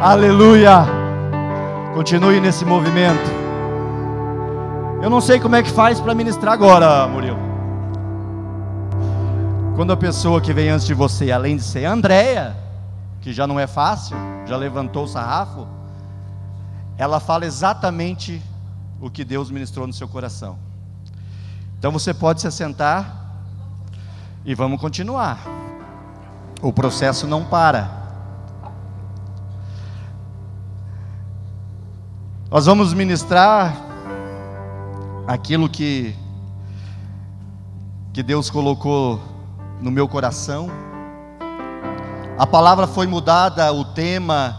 Aleluia. 0.00 0.86
Continue 1.92 2.40
nesse 2.40 2.64
movimento. 2.64 3.30
Eu 5.02 5.10
não 5.10 5.20
sei 5.20 5.38
como 5.38 5.56
é 5.56 5.62
que 5.62 5.70
faz 5.70 6.00
para 6.00 6.14
ministrar 6.14 6.54
agora, 6.54 7.06
Murilo. 7.06 7.36
Quando 9.76 9.92
a 9.92 9.96
pessoa 9.98 10.40
que 10.40 10.54
vem 10.54 10.70
antes 10.70 10.86
de 10.86 10.94
você, 10.94 11.30
além 11.30 11.54
de 11.54 11.62
ser 11.62 11.84
Andréia, 11.84 12.56
que 13.20 13.30
já 13.30 13.46
não 13.46 13.60
é 13.60 13.66
fácil, 13.66 14.16
já 14.46 14.56
levantou 14.56 15.04
o 15.04 15.06
sarrafo, 15.06 15.68
ela 16.96 17.20
fala 17.20 17.44
exatamente 17.44 18.42
o 19.02 19.10
que 19.10 19.22
Deus 19.22 19.50
ministrou 19.50 19.86
no 19.86 19.92
seu 19.92 20.08
coração. 20.08 20.58
Então 21.78 21.92
você 21.92 22.14
pode 22.14 22.40
se 22.40 22.46
assentar 22.46 23.34
e 24.46 24.54
vamos 24.54 24.80
continuar. 24.80 25.40
O 26.62 26.72
processo 26.72 27.26
não 27.26 27.44
para. 27.44 27.99
Nós 32.50 32.66
vamos 32.66 32.92
ministrar 32.92 33.76
aquilo 35.24 35.68
que 35.68 36.16
que 38.12 38.24
Deus 38.24 38.50
colocou 38.50 39.20
no 39.80 39.88
meu 39.88 40.08
coração. 40.08 40.68
A 42.36 42.44
palavra 42.44 42.88
foi 42.88 43.06
mudada, 43.06 43.72
o 43.72 43.84
tema 43.84 44.58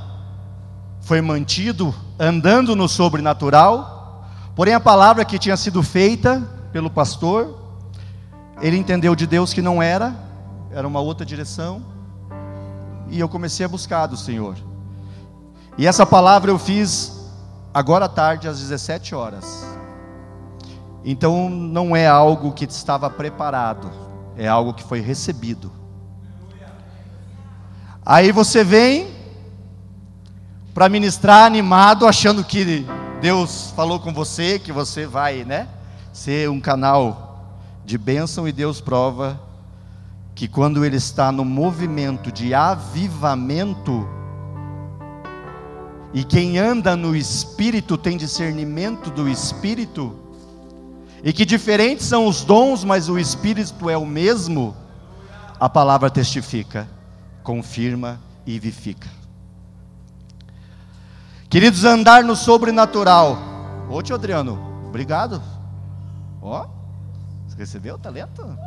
foi 1.01 1.19
mantido, 1.19 1.93
andando 2.17 2.77
no 2.77 2.87
sobrenatural. 2.87 4.25
Porém, 4.55 4.73
a 4.73 4.79
palavra 4.79 5.25
que 5.25 5.37
tinha 5.37 5.57
sido 5.57 5.83
feita 5.83 6.41
pelo 6.71 6.89
pastor, 6.89 7.57
ele 8.61 8.77
entendeu 8.77 9.17
de 9.17 9.27
Deus 9.27 9.53
que 9.53 9.61
não 9.61 9.83
era, 9.83 10.15
era 10.71 10.87
uma 10.87 11.01
outra 11.01 11.25
direção. 11.25 11.83
E 13.09 13.19
eu 13.19 13.27
comecei 13.27 13.65
a 13.65 13.69
buscar 13.69 14.07
do 14.07 14.15
Senhor. 14.15 14.55
E 15.77 15.85
essa 15.85 16.05
palavra 16.05 16.51
eu 16.51 16.57
fiz 16.57 17.20
agora 17.73 18.05
à 18.05 18.09
tarde, 18.09 18.47
às 18.47 18.59
17 18.59 19.15
horas. 19.15 19.65
Então 21.03 21.49
não 21.49 21.95
é 21.95 22.07
algo 22.07 22.51
que 22.51 22.65
estava 22.65 23.09
preparado, 23.09 23.89
é 24.37 24.47
algo 24.47 24.73
que 24.73 24.83
foi 24.83 24.99
recebido. 24.99 25.71
Aí 28.05 28.31
você 28.31 28.63
vem 28.63 29.07
para 30.73 30.89
ministrar 30.89 31.45
animado, 31.45 32.07
achando 32.07 32.43
que 32.43 32.85
Deus 33.21 33.71
falou 33.75 33.99
com 33.99 34.13
você, 34.13 34.57
que 34.57 34.71
você 34.71 35.05
vai, 35.05 35.43
né, 35.43 35.67
ser 36.13 36.49
um 36.49 36.59
canal 36.59 37.59
de 37.85 37.97
bênção 37.97 38.47
e 38.47 38.51
Deus 38.51 38.79
prova 38.79 39.39
que 40.33 40.47
quando 40.47 40.83
ele 40.83 40.95
está 40.95 41.31
no 41.31 41.45
movimento 41.45 42.31
de 42.31 42.53
avivamento, 42.53 44.07
e 46.13 46.23
quem 46.23 46.59
anda 46.59 46.95
no 46.95 47.15
espírito 47.15 47.97
tem 47.97 48.17
discernimento 48.17 49.09
do 49.09 49.29
espírito, 49.29 50.17
e 51.23 51.31
que 51.31 51.45
diferentes 51.45 52.05
são 52.05 52.27
os 52.27 52.43
dons, 52.43 52.83
mas 52.83 53.07
o 53.07 53.17
espírito 53.17 53.89
é 53.89 53.97
o 53.97 54.05
mesmo, 54.05 54.75
a 55.59 55.69
palavra 55.69 56.09
testifica, 56.09 56.87
confirma 57.43 58.19
e 58.45 58.59
vivifica. 58.59 59.07
Queridos, 61.49 61.83
andar 61.85 62.23
no 62.23 62.35
sobrenatural. 62.35 63.37
Ô 63.89 64.01
tio 64.01 64.15
Adriano, 64.15 64.59
obrigado. 64.87 65.41
Ó, 66.41 66.67
você 67.47 67.57
recebeu 67.57 67.95
o 67.95 67.99
talento? 67.99 68.57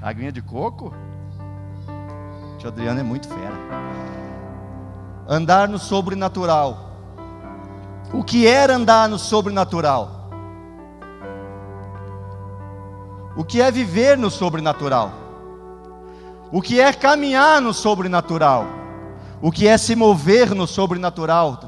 Aguinha 0.00 0.32
de 0.32 0.42
coco? 0.42 0.92
Tio 2.58 2.68
Adriano 2.68 3.00
é 3.00 3.02
muito 3.02 3.28
fera 3.28 3.92
andar 5.32 5.66
no 5.66 5.78
sobrenatural. 5.78 6.90
O 8.12 8.22
que 8.22 8.46
era 8.46 8.76
andar 8.76 9.08
no 9.08 9.18
sobrenatural? 9.18 10.28
O 13.34 13.42
que 13.42 13.62
é 13.62 13.70
viver 13.70 14.18
no 14.18 14.30
sobrenatural? 14.30 15.10
O 16.52 16.60
que 16.60 16.78
é 16.78 16.92
caminhar 16.92 17.62
no 17.62 17.72
sobrenatural? 17.72 18.66
O 19.40 19.50
que 19.50 19.66
é 19.66 19.78
se 19.78 19.96
mover 19.96 20.54
no 20.54 20.66
sobrenatural? 20.66 21.58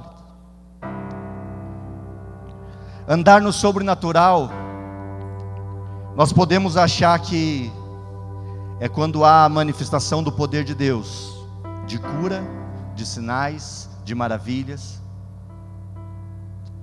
Andar 3.09 3.41
no 3.41 3.51
sobrenatural, 3.51 4.51
nós 6.15 6.35
podemos 6.35 6.77
achar 6.77 7.19
que 7.19 7.73
é 8.79 8.91
quando 8.91 9.25
há 9.25 9.47
a 9.47 9.49
manifestação 9.49 10.23
do 10.23 10.31
poder 10.31 10.65
de 10.65 10.75
Deus, 10.75 11.35
de 11.87 11.99
cura, 11.99 12.45
de 12.95 13.05
sinais, 13.05 13.89
de 14.05 14.15
maravilhas. 14.15 15.01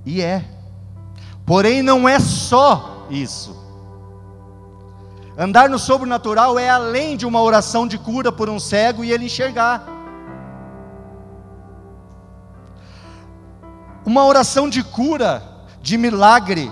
E 0.06 0.22
é. 0.22 0.44
Porém, 1.46 1.82
não 1.82 2.08
é 2.08 2.20
só 2.20 3.08
isso. 3.10 3.60
Andar 5.38 5.70
no 5.70 5.80
sobrenatural 5.80 6.60
é 6.60 6.70
além 6.70 7.16
de 7.16 7.26
uma 7.26 7.42
oração 7.42 7.88
de 7.88 7.98
cura 7.98 8.32
por 8.32 8.50
um 8.50 8.60
cego 8.60 9.04
e 9.04 9.12
ele 9.12 9.26
enxergar. 9.26 9.86
Uma 14.06 14.26
oração 14.26 14.70
de 14.70 14.84
cura, 14.84 15.42
de 15.82 15.98
milagre, 15.98 16.72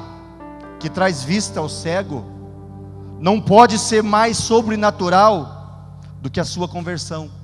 que 0.79 0.89
traz 0.89 1.23
vista 1.23 1.59
ao 1.59 1.69
cego, 1.69 2.25
não 3.19 3.39
pode 3.39 3.77
ser 3.77 4.01
mais 4.01 4.37
sobrenatural 4.37 5.91
do 6.21 6.29
que 6.29 6.39
a 6.39 6.45
sua 6.45 6.67
conversão 6.67 7.38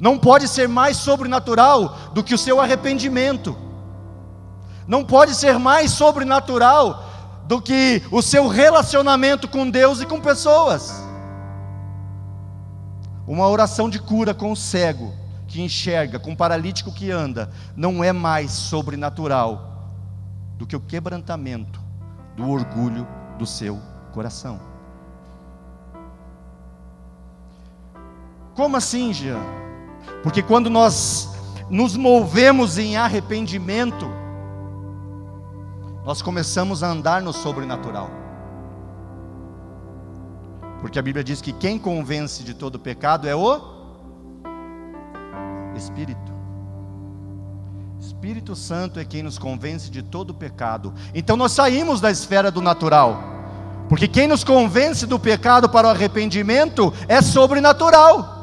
não 0.00 0.18
pode 0.18 0.48
ser 0.48 0.66
mais 0.66 0.96
sobrenatural 0.96 1.94
do 2.14 2.24
que 2.24 2.34
o 2.34 2.38
seu 2.38 2.58
arrependimento, 2.58 3.54
não 4.88 5.04
pode 5.04 5.34
ser 5.34 5.58
mais 5.58 5.92
sobrenatural 5.92 7.04
do 7.46 7.60
que 7.60 8.02
o 8.10 8.22
seu 8.22 8.48
relacionamento 8.48 9.46
com 9.46 9.68
Deus 9.70 10.00
e 10.00 10.06
com 10.06 10.20
pessoas. 10.20 11.04
Uma 13.26 13.46
oração 13.46 13.90
de 13.90 14.00
cura 14.00 14.32
com 14.32 14.50
o 14.50 14.56
cego 14.56 15.12
que 15.46 15.60
enxerga, 15.60 16.18
com 16.18 16.32
o 16.32 16.36
paralítico 16.36 16.92
que 16.92 17.10
anda, 17.10 17.50
não 17.76 18.02
é 18.02 18.12
mais 18.12 18.50
sobrenatural 18.52 19.92
do 20.56 20.66
que 20.66 20.74
o 20.74 20.80
quebrantamento 20.80 21.80
do 22.36 22.48
orgulho 22.48 23.06
do 23.38 23.44
seu 23.44 23.78
coração. 24.12 24.60
Como 28.54 28.76
assim, 28.76 29.12
Jean? 29.12 29.60
Porque 30.22 30.42
quando 30.42 30.68
nós 30.68 31.28
nos 31.68 31.96
movemos 31.96 32.78
em 32.78 32.96
arrependimento, 32.96 34.10
nós 36.04 36.20
começamos 36.20 36.82
a 36.82 36.88
andar 36.88 37.22
no 37.22 37.32
sobrenatural. 37.32 38.10
Porque 40.80 40.98
a 40.98 41.02
Bíblia 41.02 41.22
diz 41.22 41.40
que 41.40 41.52
quem 41.52 41.78
convence 41.78 42.42
de 42.42 42.54
todo 42.54 42.78
pecado 42.78 43.28
é 43.28 43.34
o 43.34 43.60
Espírito. 45.76 46.30
Espírito 48.00 48.56
Santo 48.56 48.98
é 48.98 49.04
quem 49.04 49.22
nos 49.22 49.38
convence 49.38 49.90
de 49.90 50.02
todo 50.02 50.34
pecado. 50.34 50.92
Então 51.14 51.36
nós 51.36 51.52
saímos 51.52 52.00
da 52.00 52.10
esfera 52.10 52.50
do 52.50 52.62
natural. 52.62 53.22
Porque 53.88 54.08
quem 54.08 54.26
nos 54.26 54.42
convence 54.42 55.06
do 55.06 55.18
pecado 55.18 55.68
para 55.68 55.86
o 55.86 55.90
arrependimento 55.90 56.92
é 57.08 57.20
sobrenatural. 57.20 58.39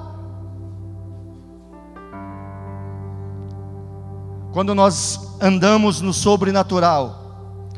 Quando 4.58 4.74
nós 4.74 5.38
andamos 5.40 6.02
no 6.02 6.12
sobrenatural, 6.12 7.70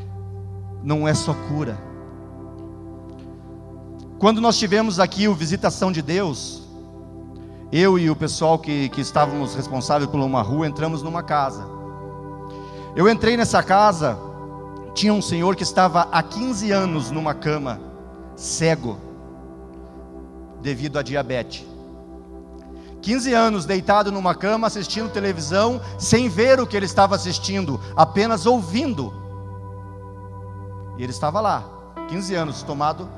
não 0.81 1.05
é 1.05 1.13
só 1.13 1.33
cura. 1.33 1.77
Quando 4.17 4.39
nós 4.39 4.57
tivemos 4.57 4.97
aqui 4.97 5.27
o 5.27 5.35
Visitação 5.35 5.91
de 5.91 6.01
Deus, 6.01 6.63
eu 7.69 7.99
e 7.99 8.09
o 8.09 8.15
pessoal 8.15 8.57
que, 8.57 8.87
que 8.87 9.01
estávamos 9.01 9.55
responsáveis 9.55 10.09
por 10.09 10.21
uma 10.21 10.41
rua 10.41 10.67
entramos 10.67 11.03
numa 11.03 11.21
casa. 11.21 11.65
Eu 12.95 13.09
entrei 13.09 13.35
nessa 13.35 13.61
casa, 13.61 14.17
tinha 14.95 15.13
um 15.13 15.21
senhor 15.21 15.57
que 15.57 15.63
estava 15.63 16.07
há 16.09 16.23
15 16.23 16.71
anos 16.71 17.11
numa 17.11 17.33
cama, 17.33 17.77
cego, 18.37 18.97
devido 20.61 20.97
a 20.97 21.01
diabetes. 21.01 21.65
15 23.01 23.33
anos 23.33 23.65
deitado 23.65 24.11
numa 24.11 24.35
cama 24.35 24.67
assistindo 24.67 25.09
televisão, 25.09 25.81
sem 25.97 26.27
ver 26.27 26.59
o 26.59 26.67
que 26.67 26.75
ele 26.75 26.85
estava 26.85 27.15
assistindo, 27.15 27.79
apenas 27.95 28.45
ouvindo. 28.45 29.13
E 30.97 31.03
ele 31.03 31.11
estava 31.11 31.39
lá, 31.39 31.63
15 32.09 32.35
anos, 32.35 32.63
tomado, 32.63 33.09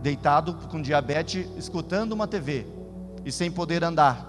deitado 0.00 0.54
com 0.70 0.80
diabetes, 0.80 1.46
escutando 1.56 2.12
uma 2.12 2.26
TV 2.28 2.66
e 3.24 3.32
sem 3.32 3.50
poder 3.50 3.82
andar. 3.82 4.28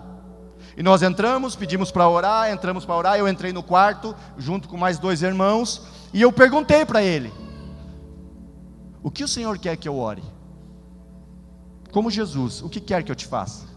E 0.76 0.82
nós 0.82 1.02
entramos, 1.04 1.56
pedimos 1.56 1.92
para 1.92 2.08
orar, 2.10 2.52
entramos 2.52 2.84
para 2.84 2.96
orar. 2.96 3.18
Eu 3.18 3.28
entrei 3.28 3.54
no 3.54 3.62
quarto, 3.62 4.16
junto 4.38 4.68
com 4.68 4.76
mais 4.76 4.98
dois 4.98 5.22
irmãos, 5.22 5.84
e 6.12 6.22
eu 6.22 6.32
perguntei 6.32 6.86
para 6.86 7.04
ele: 7.04 7.32
O 9.04 9.12
que 9.12 9.24
o 9.24 9.28
Senhor 9.28 9.58
quer 9.60 9.78
que 9.78 9.88
eu 9.88 9.98
ore? 9.98 10.24
Como 11.92 12.10
Jesus, 12.10 12.62
o 12.62 12.70
que 12.70 12.80
quer 12.80 13.04
que 13.04 13.12
eu 13.12 13.16
te 13.16 13.28
faça? 13.28 13.69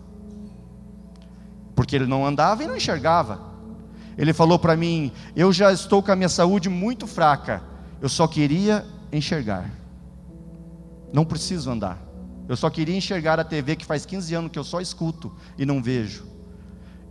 Porque 1.82 1.96
ele 1.96 2.06
não 2.06 2.24
andava 2.24 2.62
e 2.62 2.66
não 2.68 2.76
enxergava. 2.76 3.40
Ele 4.16 4.32
falou 4.32 4.56
para 4.56 4.76
mim: 4.76 5.10
Eu 5.34 5.52
já 5.52 5.72
estou 5.72 6.00
com 6.00 6.12
a 6.12 6.16
minha 6.16 6.28
saúde 6.28 6.68
muito 6.68 7.08
fraca, 7.08 7.60
eu 8.00 8.08
só 8.08 8.28
queria 8.28 8.86
enxergar. 9.12 9.68
Não 11.12 11.24
preciso 11.24 11.68
andar. 11.68 11.98
Eu 12.48 12.56
só 12.56 12.70
queria 12.70 12.96
enxergar 12.96 13.40
a 13.40 13.44
TV 13.44 13.74
que 13.74 13.84
faz 13.84 14.06
15 14.06 14.32
anos 14.32 14.52
que 14.52 14.58
eu 14.60 14.62
só 14.62 14.80
escuto 14.80 15.34
e 15.58 15.66
não 15.66 15.82
vejo. 15.82 16.24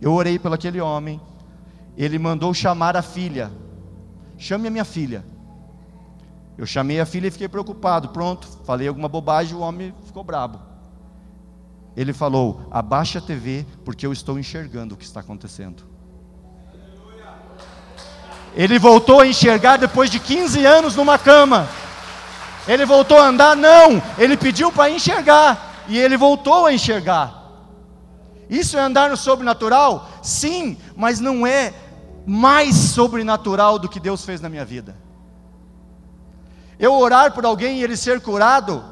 Eu 0.00 0.14
orei 0.14 0.38
pelo 0.38 0.54
aquele 0.54 0.80
homem, 0.80 1.20
ele 1.94 2.18
mandou 2.18 2.54
chamar 2.54 2.96
a 2.96 3.02
filha. 3.02 3.52
Chame 4.38 4.68
a 4.68 4.70
minha 4.70 4.86
filha. 4.86 5.22
Eu 6.56 6.64
chamei 6.64 6.98
a 6.98 7.04
filha 7.04 7.26
e 7.26 7.30
fiquei 7.30 7.48
preocupado. 7.48 8.08
Pronto, 8.08 8.48
falei 8.64 8.88
alguma 8.88 9.08
bobagem, 9.08 9.54
o 9.54 9.60
homem 9.60 9.92
ficou 10.06 10.24
brabo. 10.24 10.71
Ele 11.96 12.12
falou: 12.12 12.66
abaixa 12.70 13.18
a 13.18 13.22
TV, 13.22 13.66
porque 13.84 14.06
eu 14.06 14.12
estou 14.12 14.38
enxergando 14.38 14.94
o 14.94 14.98
que 14.98 15.04
está 15.04 15.20
acontecendo. 15.20 15.84
Ele 18.54 18.78
voltou 18.78 19.20
a 19.20 19.26
enxergar 19.26 19.78
depois 19.78 20.10
de 20.10 20.20
15 20.20 20.64
anos 20.64 20.96
numa 20.96 21.18
cama. 21.18 21.68
Ele 22.68 22.84
voltou 22.84 23.18
a 23.18 23.26
andar? 23.26 23.56
Não. 23.56 24.02
Ele 24.18 24.36
pediu 24.36 24.70
para 24.70 24.90
enxergar. 24.90 25.84
E 25.88 25.98
ele 25.98 26.16
voltou 26.16 26.66
a 26.66 26.72
enxergar. 26.72 27.42
Isso 28.48 28.76
é 28.76 28.80
andar 28.80 29.08
no 29.08 29.16
sobrenatural? 29.16 30.08
Sim, 30.22 30.76
mas 30.94 31.18
não 31.18 31.46
é 31.46 31.72
mais 32.26 32.76
sobrenatural 32.76 33.78
do 33.78 33.88
que 33.88 33.98
Deus 33.98 34.24
fez 34.24 34.40
na 34.40 34.48
minha 34.48 34.64
vida. 34.64 34.96
Eu 36.78 36.92
orar 36.92 37.32
por 37.32 37.44
alguém 37.44 37.78
e 37.78 37.84
ele 37.84 37.96
ser 37.96 38.20
curado 38.20 38.84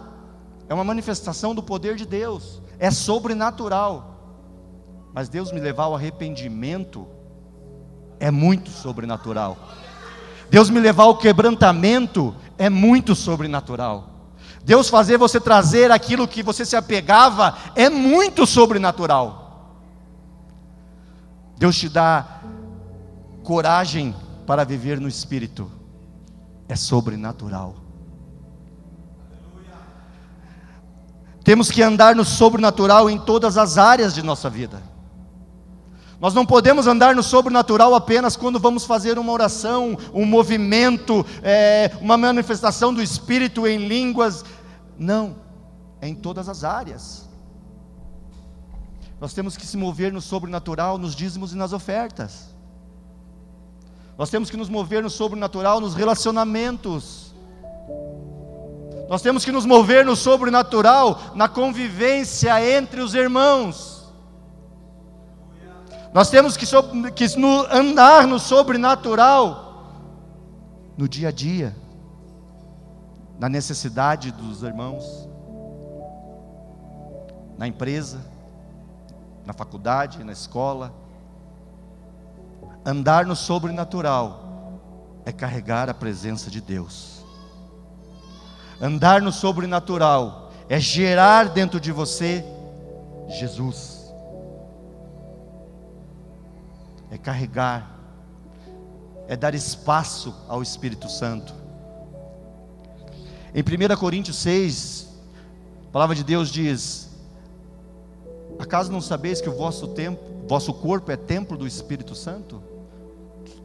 é 0.68 0.74
uma 0.74 0.84
manifestação 0.84 1.54
do 1.54 1.62
poder 1.62 1.96
de 1.96 2.06
Deus, 2.06 2.62
é 2.80 2.90
sobrenatural. 2.90 4.16
Mas 5.12 5.28
Deus 5.28 5.52
me 5.52 5.60
levar 5.60 5.84
ao 5.84 5.94
arrependimento 5.94 7.06
é 8.18 8.30
muito 8.30 8.70
sobrenatural. 8.70 9.56
Deus 10.50 10.70
me 10.70 10.80
levar 10.80 11.04
ao 11.04 11.18
quebrantamento 11.18 12.34
é 12.58 12.68
muito 12.68 13.14
sobrenatural. 13.14 14.08
Deus 14.64 14.88
fazer 14.88 15.16
você 15.16 15.38
trazer 15.40 15.90
aquilo 15.90 16.26
que 16.26 16.42
você 16.42 16.64
se 16.64 16.74
apegava 16.74 17.56
é 17.76 17.88
muito 17.88 18.46
sobrenatural. 18.46 19.76
Deus 21.56 21.76
te 21.76 21.88
dá 21.88 22.40
coragem 23.44 24.14
para 24.46 24.64
viver 24.64 24.98
no 24.98 25.08
Espírito, 25.08 25.70
é 26.68 26.74
sobrenatural. 26.74 27.79
Temos 31.50 31.68
que 31.68 31.82
andar 31.82 32.14
no 32.14 32.24
sobrenatural 32.24 33.10
em 33.10 33.18
todas 33.18 33.58
as 33.58 33.76
áreas 33.76 34.14
de 34.14 34.22
nossa 34.22 34.48
vida. 34.48 34.80
Nós 36.20 36.32
não 36.32 36.46
podemos 36.46 36.86
andar 36.86 37.12
no 37.12 37.24
sobrenatural 37.24 37.92
apenas 37.92 38.36
quando 38.36 38.60
vamos 38.60 38.84
fazer 38.84 39.18
uma 39.18 39.32
oração, 39.32 39.98
um 40.14 40.24
movimento, 40.24 41.26
é, 41.42 41.90
uma 42.00 42.16
manifestação 42.16 42.94
do 42.94 43.02
Espírito 43.02 43.66
em 43.66 43.88
línguas. 43.88 44.44
Não, 44.96 45.38
é 46.00 46.06
em 46.06 46.14
todas 46.14 46.48
as 46.48 46.62
áreas. 46.62 47.28
Nós 49.20 49.34
temos 49.34 49.56
que 49.56 49.66
se 49.66 49.76
mover 49.76 50.12
no 50.12 50.20
sobrenatural, 50.20 50.98
nos 50.98 51.16
dízimos 51.16 51.52
e 51.52 51.56
nas 51.56 51.72
ofertas. 51.72 52.54
Nós 54.16 54.30
temos 54.30 54.50
que 54.50 54.56
nos 54.56 54.68
mover 54.68 55.02
no 55.02 55.10
sobrenatural, 55.10 55.80
nos 55.80 55.96
relacionamentos. 55.96 57.29
Nós 59.10 59.22
temos 59.22 59.44
que 59.44 59.50
nos 59.50 59.66
mover 59.66 60.06
no 60.06 60.14
sobrenatural, 60.14 61.18
na 61.34 61.48
convivência 61.48 62.64
entre 62.76 63.00
os 63.00 63.12
irmãos. 63.12 64.08
Nós 66.14 66.30
temos 66.30 66.56
que, 66.56 66.64
que 67.16 67.26
andar 67.72 68.28
no 68.28 68.38
sobrenatural, 68.38 69.96
no 70.96 71.08
dia 71.08 71.26
a 71.26 71.32
dia, 71.32 71.74
na 73.36 73.48
necessidade 73.48 74.30
dos 74.30 74.62
irmãos, 74.62 75.28
na 77.58 77.66
empresa, 77.66 78.24
na 79.44 79.52
faculdade, 79.52 80.22
na 80.22 80.30
escola. 80.30 80.94
Andar 82.86 83.26
no 83.26 83.34
sobrenatural 83.34 84.70
é 85.26 85.32
carregar 85.32 85.90
a 85.90 85.94
presença 85.94 86.48
de 86.48 86.60
Deus. 86.60 87.19
Andar 88.80 89.20
no 89.20 89.32
sobrenatural 89.32 90.52
é 90.68 90.78
gerar 90.80 91.50
dentro 91.50 91.78
de 91.80 91.92
você 91.92 92.44
Jesus. 93.28 94.00
é 97.10 97.18
carregar, 97.18 97.98
é 99.26 99.36
dar 99.36 99.54
espaço 99.54 100.34
ao 100.48 100.62
Espírito 100.62 101.08
Santo. 101.08 101.52
Em 103.52 103.62
1 103.62 103.96
Coríntios 103.96 104.36
6, 104.36 105.08
a 105.88 105.90
palavra 105.90 106.14
de 106.14 106.22
Deus 106.22 106.50
diz: 106.50 107.10
Acaso 108.58 108.92
não 108.92 109.00
sabeis 109.00 109.40
que 109.40 109.48
o 109.48 109.56
vosso 109.56 109.88
tempo, 109.88 110.22
vosso 110.46 110.72
corpo 110.72 111.10
é 111.10 111.16
templo 111.16 111.58
do 111.58 111.66
Espírito 111.66 112.14
Santo? 112.14 112.62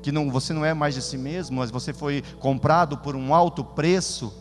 Que 0.01 0.11
não, 0.11 0.31
você 0.31 0.53
não 0.53 0.65
é 0.65 0.73
mais 0.73 0.95
de 0.95 1.01
si 1.01 1.17
mesmo, 1.17 1.57
mas 1.57 1.69
você 1.69 1.93
foi 1.93 2.23
comprado 2.39 2.97
por 2.97 3.15
um 3.15 3.33
alto 3.33 3.63
preço. 3.63 4.33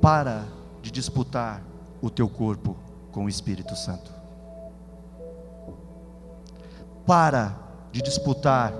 Para 0.00 0.46
de 0.82 0.90
disputar 0.90 1.62
o 2.00 2.08
teu 2.08 2.28
corpo 2.28 2.76
com 3.10 3.24
o 3.24 3.28
Espírito 3.28 3.74
Santo 3.74 4.18
para 7.08 7.58
de 7.90 8.02
disputar 8.02 8.70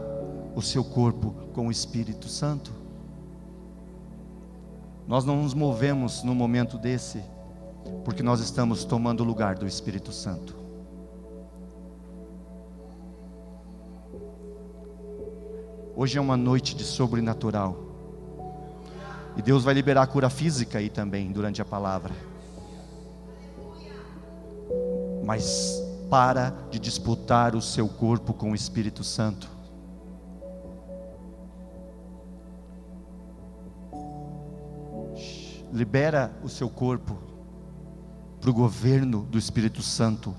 o 0.54 0.60
seu 0.60 0.84
corpo 0.84 1.30
com 1.54 1.68
o 1.68 1.70
Espírito 1.70 2.28
Santo. 2.28 2.70
Nós 5.06 5.24
não 5.24 5.42
nos 5.42 5.54
movemos 5.54 6.22
no 6.22 6.34
momento 6.34 6.76
desse, 6.76 7.24
porque 8.04 8.22
nós 8.22 8.40
estamos 8.40 8.84
tomando 8.84 9.22
o 9.22 9.24
lugar 9.24 9.54
do 9.54 9.66
Espírito 9.66 10.12
Santo. 10.12 10.54
Hoje 15.96 16.18
é 16.18 16.20
uma 16.20 16.36
noite 16.36 16.76
de 16.76 16.84
sobrenatural. 16.84 17.87
E 19.38 19.42
Deus 19.42 19.62
vai 19.62 19.72
liberar 19.72 20.02
a 20.02 20.06
cura 20.06 20.28
física 20.28 20.78
aí 20.78 20.90
também 20.90 21.30
durante 21.30 21.62
a 21.62 21.64
palavra. 21.64 22.12
Mas 25.24 25.80
para 26.10 26.52
de 26.70 26.78
disputar 26.80 27.54
o 27.54 27.62
seu 27.62 27.88
corpo 27.88 28.34
com 28.34 28.50
o 28.50 28.54
Espírito 28.54 29.04
Santo. 29.04 29.48
Libera 35.72 36.32
o 36.42 36.48
seu 36.48 36.68
corpo 36.68 37.16
para 38.40 38.50
o 38.50 38.54
governo 38.54 39.22
do 39.30 39.38
Espírito 39.38 39.82
Santo. 39.82 40.34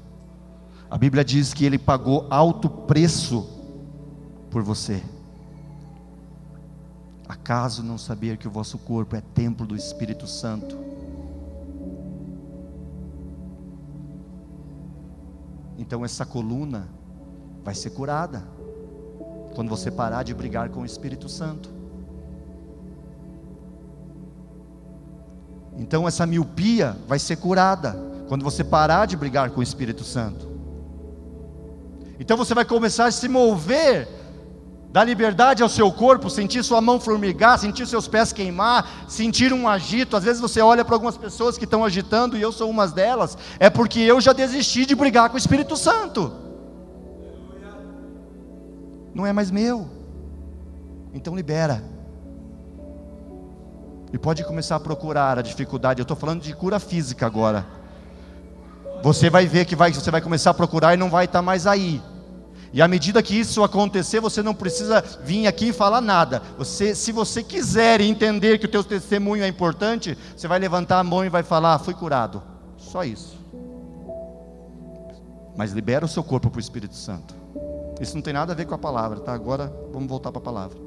A 0.92 0.98
Bíblia 0.98 1.24
diz 1.24 1.54
que 1.54 1.64
ele 1.64 1.78
pagou 1.78 2.28
alto 2.30 2.68
preço 2.70 3.48
por 4.50 4.62
você. 4.62 5.02
Acaso 7.50 7.82
não 7.82 7.98
saber 7.98 8.38
que 8.38 8.48
o 8.48 8.52
vosso 8.52 8.78
corpo 8.78 9.16
é 9.16 9.22
templo 9.22 9.66
do 9.66 9.76
Espírito 9.76 10.28
Santo? 10.28 10.78
Então 15.76 16.06
essa 16.06 16.28
coluna 16.28 16.88
vai 17.64 17.74
ser 17.74 17.90
curada 17.90 18.48
quando 19.56 19.68
você 19.68 19.90
parar 19.90 20.22
de 20.22 20.32
brigar 20.32 20.70
com 20.70 20.82
o 20.82 20.86
Espírito 20.86 21.28
Santo. 21.28 21.72
Então 25.76 26.08
essa 26.08 26.28
miopia 26.28 26.96
vai 27.08 27.18
ser 27.18 27.38
curada 27.38 27.98
quando 28.28 28.44
você 28.44 28.64
parar 28.64 29.08
de 29.08 29.18
brigar 29.18 29.50
com 29.50 29.60
o 29.60 29.64
Espírito 29.64 30.04
Santo. 30.04 30.48
Então 32.20 32.38
você 32.38 32.54
vai 32.54 32.64
começar 32.64 33.08
a 33.08 33.12
se 33.12 33.28
mover 33.28 34.19
Dá 34.92 35.04
liberdade 35.04 35.62
ao 35.62 35.70
seu 35.70 35.92
corpo, 35.92 36.32
sentir 36.32 36.64
sua 36.64 36.82
mão 36.82 37.00
formigar, 37.00 37.60
sentir 37.60 37.86
seus 37.86 38.08
pés 38.08 38.34
queimar, 38.34 39.06
sentir 39.08 39.54
um 39.54 39.68
agito. 39.68 40.18
Às 40.18 40.24
vezes 40.24 40.42
você 40.42 40.62
olha 40.62 40.84
para 40.84 40.96
algumas 40.96 41.16
pessoas 41.16 41.60
que 41.60 41.66
estão 41.66 41.86
agitando, 41.86 42.36
e 42.36 42.42
eu 42.42 42.52
sou 42.52 42.68
uma 42.70 42.88
delas, 42.88 43.38
é 43.60 43.70
porque 43.70 44.00
eu 44.00 44.20
já 44.20 44.34
desisti 44.34 44.88
de 44.88 44.96
brigar 44.96 45.30
com 45.30 45.36
o 45.36 45.38
Espírito 45.38 45.78
Santo. 45.78 46.34
Não 49.14 49.28
é 49.28 49.32
mais 49.32 49.52
meu. 49.52 49.88
Então 51.14 51.36
libera. 51.36 51.84
E 54.12 54.18
pode 54.18 54.44
começar 54.44 54.76
a 54.76 54.80
procurar 54.80 55.38
a 55.38 55.42
dificuldade. 55.44 56.00
Eu 56.00 56.04
estou 56.04 56.18
falando 56.18 56.42
de 56.42 56.54
cura 56.56 56.80
física 56.80 57.28
agora. 57.28 57.64
Você 59.04 59.30
vai 59.30 59.46
ver 59.46 59.66
que 59.66 59.76
vai, 59.76 59.94
você 59.94 60.10
vai 60.10 60.20
começar 60.20 60.50
a 60.50 60.54
procurar 60.54 60.96
e 60.96 60.98
não 60.98 61.12
vai 61.12 61.26
estar 61.26 61.44
mais 61.44 61.68
aí. 61.68 62.02
E 62.72 62.82
à 62.82 62.88
medida 62.88 63.24
que 63.24 63.40
isso 63.40 63.64
acontecer, 63.64 64.20
você 64.20 64.44
não 64.44 64.54
precisa 64.54 65.04
vir 65.24 65.48
aqui 65.48 65.70
e 65.70 65.74
falar 65.74 66.02
nada. 66.02 66.42
Você, 66.58 66.94
se 66.94 67.12
você 67.12 67.42
quiser 67.42 68.00
entender 68.02 68.60
que 68.60 68.66
o 68.66 68.70
teu 68.70 68.84
testemunho 68.84 69.44
é 69.44 69.48
importante, 69.48 70.18
você 70.36 70.48
vai 70.48 70.60
levantar 70.60 71.00
a 71.00 71.04
mão 71.04 71.26
e 71.26 71.30
vai 71.30 71.44
falar: 71.44 71.76
ah, 71.76 71.80
"Fui 71.80 71.94
curado". 71.94 72.42
Só 72.78 73.04
isso. 73.04 73.40
mas 75.60 75.74
libera 75.74 76.06
o 76.06 76.08
seu 76.08 76.24
corpo 76.24 76.50
para 76.50 76.58
o 76.58 76.62
Espírito 76.62 76.96
Santo. 76.96 77.36
Isso 78.00 78.16
não 78.16 78.22
tem 78.22 78.32
nada 78.32 78.54
a 78.54 78.56
ver 78.56 78.66
com 78.66 78.76
a 78.76 78.78
palavra, 78.78 79.20
tá? 79.20 79.34
Agora 79.34 79.70
vamos 79.92 80.08
voltar 80.08 80.32
para 80.32 80.40
a 80.40 80.42
palavra. 80.42 80.78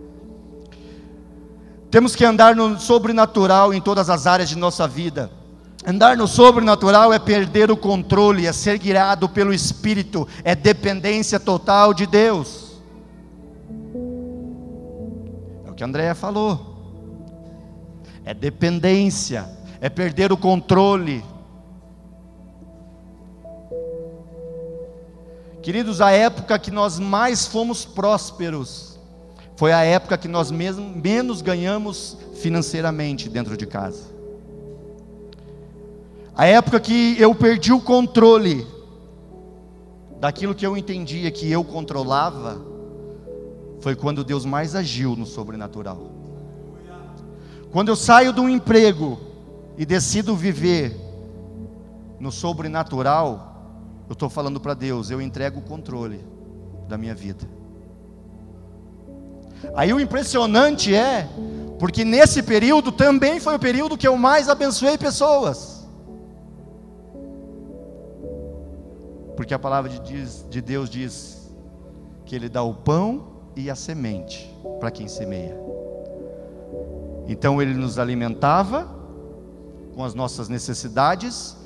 Temos 1.90 2.16
que 2.16 2.24
andar 2.24 2.56
no 2.56 2.80
sobrenatural 2.80 3.74
em 3.74 3.82
todas 3.82 4.08
as 4.08 4.26
áreas 4.26 4.48
de 4.48 4.56
nossa 4.56 4.88
vida. 4.88 5.30
Andar 5.84 6.16
no 6.16 6.28
sobrenatural 6.28 7.12
é 7.12 7.18
perder 7.18 7.70
o 7.70 7.76
controle, 7.76 8.46
é 8.46 8.52
ser 8.52 8.78
guiado 8.78 9.28
pelo 9.28 9.52
Espírito, 9.52 10.28
é 10.44 10.54
dependência 10.54 11.40
total 11.40 11.92
de 11.92 12.06
Deus. 12.06 12.80
É 15.66 15.70
o 15.70 15.74
que 15.74 15.82
a 15.82 15.86
Andréia 15.86 16.14
falou. 16.14 16.70
É 18.24 18.32
dependência, 18.32 19.48
é 19.80 19.88
perder 19.88 20.32
o 20.32 20.36
controle. 20.36 21.24
Queridos, 25.60 26.00
a 26.00 26.12
época 26.12 26.58
que 26.60 26.70
nós 26.70 27.00
mais 27.00 27.46
fomos 27.46 27.84
prósperos 27.84 29.00
foi 29.56 29.72
a 29.72 29.82
época 29.82 30.16
que 30.16 30.28
nós 30.28 30.52
mesmo, 30.52 30.88
menos 30.88 31.42
ganhamos 31.42 32.16
financeiramente 32.34 33.28
dentro 33.28 33.56
de 33.56 33.66
casa. 33.66 34.11
A 36.34 36.46
época 36.46 36.80
que 36.80 37.16
eu 37.20 37.34
perdi 37.34 37.72
o 37.72 37.80
controle 37.80 38.66
daquilo 40.22 40.54
que 40.54 40.64
eu 40.64 40.76
entendia 40.76 41.32
que 41.32 41.50
eu 41.50 41.64
controlava, 41.64 42.64
foi 43.80 43.96
quando 43.96 44.22
Deus 44.22 44.44
mais 44.44 44.76
agiu 44.76 45.16
no 45.16 45.26
sobrenatural. 45.26 46.12
Quando 47.72 47.88
eu 47.88 47.96
saio 47.96 48.32
de 48.32 48.40
um 48.40 48.48
emprego 48.48 49.18
e 49.76 49.84
decido 49.84 50.36
viver 50.36 50.96
no 52.20 52.30
sobrenatural, 52.30 54.04
eu 54.08 54.12
estou 54.12 54.30
falando 54.30 54.60
para 54.60 54.74
Deus, 54.74 55.10
eu 55.10 55.20
entrego 55.20 55.58
o 55.58 55.62
controle 55.62 56.24
da 56.88 56.96
minha 56.96 57.16
vida. 57.16 57.44
Aí 59.74 59.92
o 59.92 59.98
impressionante 59.98 60.94
é, 60.94 61.28
porque 61.80 62.04
nesse 62.04 62.44
período 62.44 62.92
também 62.92 63.40
foi 63.40 63.56
o 63.56 63.58
período 63.58 63.98
que 63.98 64.06
eu 64.06 64.16
mais 64.16 64.48
abençoei 64.48 64.96
pessoas. 64.96 65.71
Porque 69.42 69.54
a 69.54 69.58
palavra 69.58 69.90
de, 69.90 70.44
de 70.48 70.60
Deus 70.60 70.88
diz 70.88 71.50
que 72.24 72.36
Ele 72.36 72.48
dá 72.48 72.62
o 72.62 72.72
pão 72.72 73.26
e 73.56 73.68
a 73.68 73.74
semente 73.74 74.48
para 74.78 74.88
quem 74.88 75.08
semeia. 75.08 75.58
Então 77.26 77.60
Ele 77.60 77.74
nos 77.74 77.98
alimentava 77.98 78.88
com 79.96 80.04
as 80.04 80.14
nossas 80.14 80.48
necessidades 80.48 81.56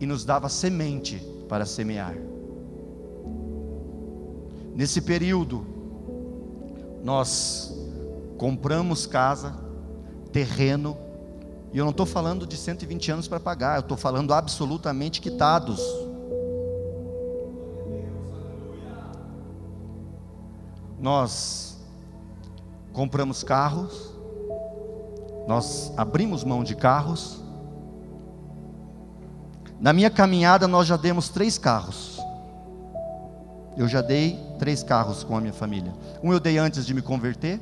e 0.00 0.04
nos 0.04 0.24
dava 0.24 0.48
semente 0.48 1.24
para 1.48 1.64
semear. 1.64 2.16
Nesse 4.74 5.00
período, 5.00 5.64
nós 7.04 7.72
compramos 8.36 9.06
casa, 9.06 9.54
terreno, 10.32 10.98
e 11.72 11.78
eu 11.78 11.84
não 11.84 11.92
estou 11.92 12.04
falando 12.04 12.48
de 12.48 12.56
120 12.56 13.12
anos 13.12 13.28
para 13.28 13.38
pagar, 13.38 13.76
eu 13.76 13.82
estou 13.82 13.96
falando 13.96 14.34
absolutamente 14.34 15.20
quitados. 15.20 15.80
Nós 21.02 21.76
compramos 22.92 23.42
carros, 23.42 24.12
nós 25.46 25.92
abrimos 25.96 26.44
mão 26.44 26.62
de 26.62 26.76
carros, 26.76 27.42
na 29.80 29.92
minha 29.92 30.08
caminhada, 30.08 30.68
nós 30.68 30.86
já 30.86 30.96
demos 30.96 31.28
três 31.28 31.58
carros. 31.58 32.20
Eu 33.76 33.88
já 33.88 34.00
dei 34.00 34.38
três 34.56 34.80
carros 34.80 35.24
com 35.24 35.36
a 35.36 35.40
minha 35.40 35.52
família. 35.52 35.92
Um 36.22 36.32
eu 36.32 36.38
dei 36.38 36.56
antes 36.56 36.86
de 36.86 36.94
me 36.94 37.02
converter, 37.02 37.60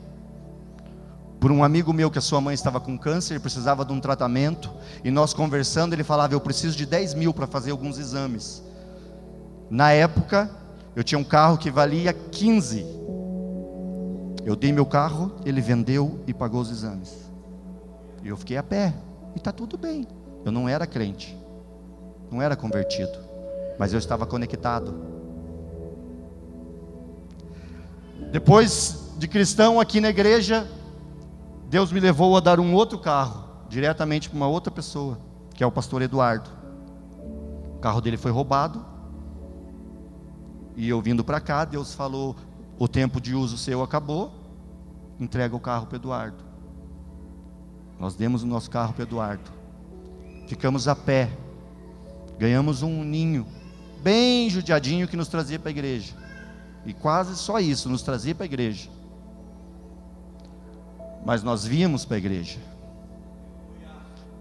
por 1.41 1.51
um 1.51 1.65
amigo 1.65 1.95
meu 1.95 2.11
que 2.11 2.19
a 2.19 2.21
sua 2.21 2.43
mãe 2.43 2.53
estava 2.53 2.79
com 2.79 2.99
câncer, 2.99 3.37
e 3.37 3.39
precisava 3.39 3.87
de 3.87 3.93
um 3.95 4.01
tratamento, 4.01 4.71
e 5.03 5.11
nós 5.11 5.33
conversando, 5.33 5.95
ele 5.95 6.05
falava: 6.05 6.35
Eu 6.35 6.41
preciso 6.43 6.77
de 6.77 6.85
10 6.85 7.15
mil 7.15 7.33
para 7.33 7.47
fazer 7.47 7.71
alguns 7.71 7.99
exames. 7.99 8.63
Na 9.71 9.93
época, 9.93 10.51
eu 10.95 11.03
tinha 11.03 11.19
um 11.19 11.25
carro 11.25 11.57
que 11.57 11.71
valia 11.71 12.13
15. 12.13 12.85
Eu 14.51 14.57
dei 14.57 14.73
meu 14.73 14.85
carro, 14.85 15.33
ele 15.45 15.61
vendeu 15.61 16.21
e 16.27 16.35
pagou 16.35 16.61
os 16.61 16.71
exames. 16.71 17.31
E 18.23 18.29
eu 18.29 18.37
fiquei 18.37 18.57
a 18.57 18.63
pé, 18.63 18.95
e 19.35 19.39
está 19.39 19.53
tudo 19.53 19.79
bem. 19.79 20.07
Eu 20.45 20.53
não 20.53 20.69
era 20.69 20.87
crente 20.87 21.41
não 22.31 22.41
era 22.41 22.55
convertido, 22.55 23.19
mas 23.79 23.93
eu 23.93 23.99
estava 23.99 24.25
conectado. 24.25 24.95
Depois 28.31 29.13
de 29.19 29.27
cristão 29.27 29.81
aqui 29.81 30.01
na 30.01 30.09
igreja, 30.09 30.71
Deus 31.69 31.91
me 31.91 31.99
levou 31.99 32.37
a 32.37 32.41
dar 32.41 32.61
um 32.61 32.73
outro 32.73 32.99
carro, 32.99 33.45
diretamente 33.69 34.29
para 34.29 34.37
uma 34.37 34.47
outra 34.47 34.71
pessoa, 34.71 35.19
que 35.55 35.65
é 35.65 35.67
o 35.67 35.73
pastor 35.73 36.03
Eduardo. 36.03 36.49
O 37.77 37.81
carro 37.81 38.01
dele 38.01 38.17
foi 38.17 38.31
roubado. 38.31 38.85
E 40.77 40.89
eu 40.89 41.03
vindo 41.03 41.25
para 41.25 41.41
cá, 41.41 41.65
Deus 41.65 41.93
falou: 41.93 42.37
o 42.79 42.87
tempo 42.87 43.21
de 43.21 43.35
uso 43.35 43.59
seu 43.59 43.83
acabou, 43.83 44.33
entrega 45.21 45.55
o 45.55 45.61
carro 45.61 45.87
para 45.87 45.97
Eduardo. 45.97 46.43
Nós 47.99 48.15
demos 48.15 48.43
o 48.43 48.47
nosso 48.47 48.71
carro 48.71 48.95
para 48.95 49.03
Eduardo. 49.03 49.51
Ficamos 50.49 50.89
a 50.89 50.97
pé 50.97 51.31
ganhamos 52.41 52.83
um 52.83 53.05
ninho 53.05 53.47
bem 54.03 54.49
judiadinho 54.49 55.07
que 55.07 55.15
nos 55.15 55.29
trazia 55.29 55.59
para 55.59 55.69
a 55.69 55.73
igreja. 55.73 56.15
E 56.87 56.95
quase 56.95 57.37
só 57.37 57.59
isso, 57.59 57.87
nos 57.91 58.01
trazia 58.01 58.35
para 58.35 58.45
a 58.45 58.47
igreja. 58.47 58.89
Mas 61.23 61.43
nós 61.43 61.67
víamos 61.67 62.07
para 62.07 62.17
a 62.17 62.19
igreja. 62.19 62.59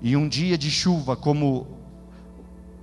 E 0.02 0.16
um 0.16 0.30
dia 0.30 0.58
de 0.58 0.72
chuva, 0.72 1.18
como 1.18 1.68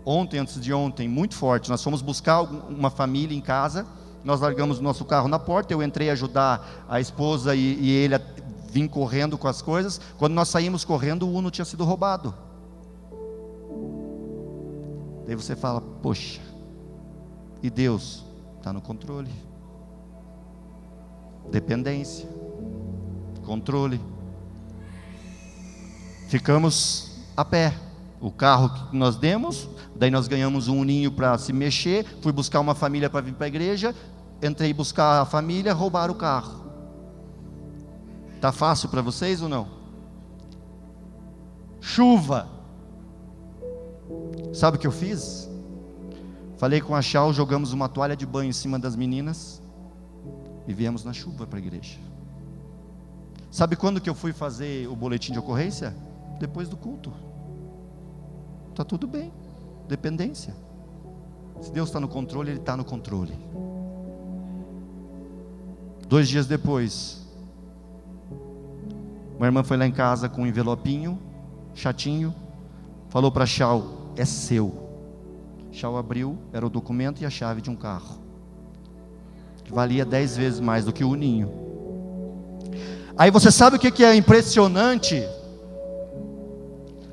ontem, 0.04 0.38
antes 0.38 0.60
de 0.60 0.70
ontem, 0.70 1.08
muito 1.08 1.34
forte, 1.34 1.70
nós 1.70 1.82
fomos 1.82 2.02
buscar 2.02 2.42
uma 2.42 2.90
família 2.90 3.34
em 3.34 3.40
casa. 3.40 3.86
Nós 4.26 4.40
largamos 4.40 4.80
o 4.80 4.82
nosso 4.82 5.04
carro 5.04 5.28
na 5.28 5.38
porta. 5.38 5.72
Eu 5.72 5.80
entrei 5.80 6.10
ajudar 6.10 6.84
a 6.88 7.00
esposa 7.00 7.54
e, 7.54 7.78
e 7.80 7.90
ele 7.92 8.16
a, 8.16 8.20
vim 8.68 8.88
correndo 8.88 9.38
com 9.38 9.46
as 9.46 9.62
coisas. 9.62 10.00
Quando 10.18 10.32
nós 10.32 10.48
saímos 10.48 10.84
correndo, 10.84 11.28
o 11.28 11.32
Uno 11.32 11.48
tinha 11.48 11.64
sido 11.64 11.84
roubado. 11.84 12.34
Daí 15.24 15.36
você 15.36 15.54
fala, 15.54 15.80
poxa, 15.80 16.40
e 17.62 17.70
Deus 17.70 18.24
está 18.58 18.72
no 18.72 18.80
controle. 18.80 19.30
Dependência, 21.48 22.28
controle. 23.44 24.00
Ficamos 26.28 27.12
a 27.36 27.44
pé. 27.44 27.72
O 28.18 28.30
carro 28.32 28.70
que 28.70 28.96
nós 28.96 29.16
demos, 29.16 29.68
daí 29.94 30.10
nós 30.10 30.26
ganhamos 30.26 30.68
um 30.68 30.82
ninho 30.82 31.12
para 31.12 31.36
se 31.38 31.52
mexer. 31.52 32.04
Fui 32.22 32.32
buscar 32.32 32.58
uma 32.58 32.74
família 32.74 33.08
para 33.08 33.20
vir 33.20 33.34
para 33.34 33.44
a 33.44 33.48
igreja. 33.48 33.94
Entrei 34.42 34.72
buscar 34.72 35.22
a 35.22 35.24
família, 35.24 35.72
roubaram 35.72 36.14
o 36.14 36.16
carro. 36.16 36.66
Tá 38.40 38.52
fácil 38.52 38.88
para 38.88 39.00
vocês 39.00 39.40
ou 39.40 39.48
não? 39.48 39.66
Chuva. 41.80 42.48
Sabe 44.52 44.76
o 44.76 44.80
que 44.80 44.86
eu 44.86 44.92
fiz? 44.92 45.48
Falei 46.58 46.80
com 46.80 46.94
a 46.94 47.02
Chal, 47.02 47.32
jogamos 47.32 47.72
uma 47.72 47.88
toalha 47.88 48.16
de 48.16 48.24
banho 48.24 48.48
em 48.48 48.52
cima 48.52 48.78
das 48.78 48.96
meninas 48.96 49.62
e 50.66 50.72
viemos 50.72 51.04
na 51.04 51.12
chuva 51.12 51.46
para 51.46 51.58
a 51.58 51.62
igreja. 51.62 51.98
Sabe 53.50 53.76
quando 53.76 54.00
que 54.00 54.10
eu 54.10 54.14
fui 54.14 54.32
fazer 54.32 54.88
o 54.88 54.96
boletim 54.96 55.32
de 55.32 55.38
ocorrência? 55.38 55.94
Depois 56.38 56.68
do 56.68 56.76
culto. 56.76 57.12
Tá 58.74 58.84
tudo 58.84 59.06
bem. 59.06 59.32
Dependência. 59.88 60.54
Se 61.60 61.72
Deus 61.72 61.88
está 61.88 61.98
no 61.98 62.08
controle, 62.08 62.50
Ele 62.50 62.60
está 62.60 62.76
no 62.76 62.84
controle. 62.84 63.34
Dois 66.08 66.28
dias 66.28 66.46
depois, 66.46 67.26
uma 69.36 69.46
irmã 69.46 69.64
foi 69.64 69.76
lá 69.76 69.86
em 69.86 69.92
casa 69.92 70.28
com 70.28 70.42
um 70.42 70.46
envelopinho, 70.46 71.18
chatinho, 71.74 72.34
falou 73.08 73.30
para 73.32 73.44
Chal: 73.44 74.12
é 74.16 74.24
seu. 74.24 74.86
Shaw 75.72 75.98
abriu, 75.98 76.38
era 76.52 76.64
o 76.64 76.70
documento 76.70 77.20
e 77.20 77.26
a 77.26 77.30
chave 77.30 77.60
de 77.60 77.68
um 77.68 77.76
carro, 77.76 78.18
que 79.64 79.72
valia 79.72 80.04
dez 80.04 80.36
vezes 80.36 80.60
mais 80.60 80.84
do 80.84 80.92
que 80.92 81.04
o 81.04 81.14
ninho. 81.14 81.50
Aí 83.18 83.30
você 83.30 83.50
sabe 83.50 83.76
o 83.76 83.78
que 83.78 84.04
é 84.04 84.14
impressionante 84.14 85.26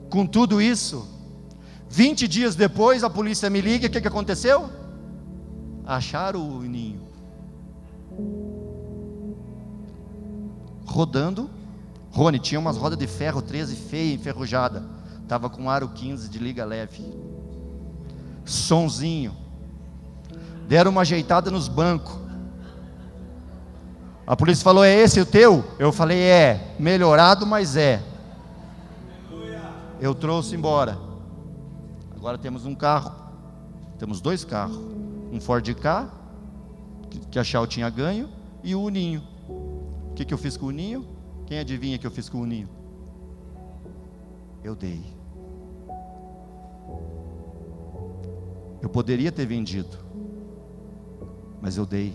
com 0.10 0.26
tudo 0.26 0.62
isso? 0.62 1.08
Vinte 1.90 2.28
dias 2.28 2.56
depois 2.56 3.04
a 3.04 3.10
polícia 3.10 3.50
me 3.50 3.60
liga, 3.60 3.88
o 3.88 3.90
que 3.90 4.08
aconteceu? 4.08 4.70
Acharam 5.86 6.48
o 6.48 6.62
ninho. 6.62 6.93
Rodando. 10.94 11.50
Rony 12.12 12.38
tinha 12.38 12.60
umas 12.60 12.78
rodas 12.78 13.00
de 13.00 13.08
ferro 13.08 13.42
13 13.42 13.76
feia, 13.76 14.14
enferrujada 14.14 14.84
Estava 15.24 15.50
com 15.50 15.70
aro 15.70 15.88
15 15.88 16.30
de 16.30 16.38
liga 16.38 16.64
leve. 16.64 17.04
Sonzinho. 18.46 19.36
Deram 20.68 20.92
uma 20.92 21.02
ajeitada 21.02 21.50
nos 21.50 21.68
bancos. 21.68 22.14
A 24.28 24.36
polícia 24.36 24.64
falou: 24.64 24.84
É 24.84 24.94
esse 24.94 25.20
o 25.20 25.26
teu? 25.26 25.66
Eu 25.80 25.92
falei: 25.92 26.20
É, 26.20 26.76
melhorado, 26.78 27.48
mas 27.48 27.76
é. 27.76 28.04
Eu 30.00 30.14
trouxe 30.14 30.56
embora. 30.56 31.00
Agora 32.16 32.38
temos 32.38 32.66
um 32.66 32.76
carro. 32.76 33.12
Temos 33.98 34.22
dois 34.22 34.44
carros: 34.44 34.78
um 35.32 35.40
Ford 35.40 35.68
K, 35.74 36.10
que 37.32 37.40
a 37.40 37.44
Shell 37.44 37.66
tinha 37.66 37.90
ganho, 37.90 38.30
e 38.64 38.76
o 38.76 38.84
Uninho. 38.84 39.33
O 40.14 40.16
que, 40.16 40.24
que 40.24 40.34
eu 40.34 40.38
fiz 40.38 40.56
com 40.56 40.68
o 40.68 40.70
Uninho? 40.70 41.08
Quem 41.48 41.58
adivinha 41.58 41.98
que 41.98 42.06
eu 42.06 42.12
fiz 42.12 42.30
com 42.30 42.38
o 42.38 42.42
Uninho? 42.42 42.70
Eu 44.64 44.76
dei. 44.76 45.04
Eu 48.80 48.90
poderia 48.90 49.32
ter 49.32 49.48
vendido, 49.48 49.98
mas 51.60 51.78
eu 51.78 51.86
dei. 51.86 52.14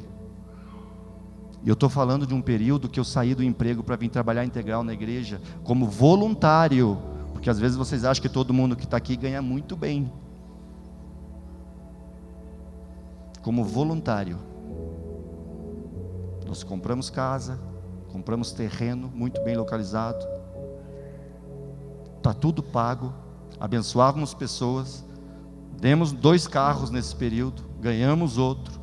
E 1.64 1.69
eu 1.69 1.73
estou 1.73 1.88
falando 1.88 2.25
de 2.25 2.33
um 2.33 2.40
período 2.40 2.88
que 2.88 3.00
eu 3.00 3.05
saí 3.05 3.35
do 3.35 3.43
emprego 3.43 3.83
para 3.83 3.97
vir 3.97 4.09
trabalhar 4.11 4.45
integral 4.45 4.85
na 4.85 4.93
igreja, 4.93 5.40
como 5.64 5.85
voluntário, 5.88 6.97
porque 7.33 7.50
às 7.50 7.59
vezes 7.59 7.76
vocês 7.76 8.05
acham 8.05 8.23
que 8.23 8.28
todo 8.28 8.55
mundo 8.55 8.76
que 8.76 8.85
está 8.85 8.97
aqui 8.97 9.17
ganha 9.17 9.43
muito 9.43 9.76
bem. 9.76 10.12
Como 13.43 13.64
voluntário, 13.64 14.38
nós 16.47 16.62
compramos 16.62 17.11
casa, 17.11 17.59
compramos 18.12 18.52
terreno 18.52 19.10
muito 19.14 19.42
bem 19.42 19.56
localizado, 19.56 20.26
está 22.16 22.32
tudo 22.32 22.62
pago, 22.62 23.12
abençoávamos 23.60 24.34
pessoas, 24.34 25.04
demos 25.80 26.12
dois 26.12 26.46
carros 26.46 26.90
nesse 26.90 27.14
período, 27.14 27.64
ganhamos 27.80 28.38
outro. 28.38 28.78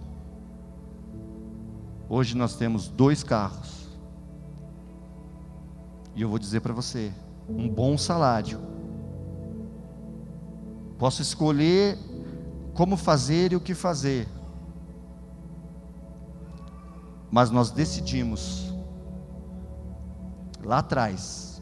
Hoje 2.08 2.38
nós 2.38 2.56
temos 2.56 2.88
dois 2.88 3.24
carros. 3.24 3.90
E 6.16 6.22
eu 6.22 6.30
vou 6.30 6.40
dizer 6.40 6.62
para 6.62 6.74
você, 6.74 7.12
um 7.50 7.68
bom 7.68 7.98
salário. 7.98 8.60
Posso 10.98 11.22
escolher 11.22 11.98
como 12.74 12.96
fazer 12.96 13.52
e 13.52 13.56
o 13.56 13.60
que 13.60 13.74
fazer. 13.74 14.28
Mas 17.30 17.52
nós 17.52 17.70
decidimos 17.72 18.65
lá 20.66 20.80
atrás 20.80 21.62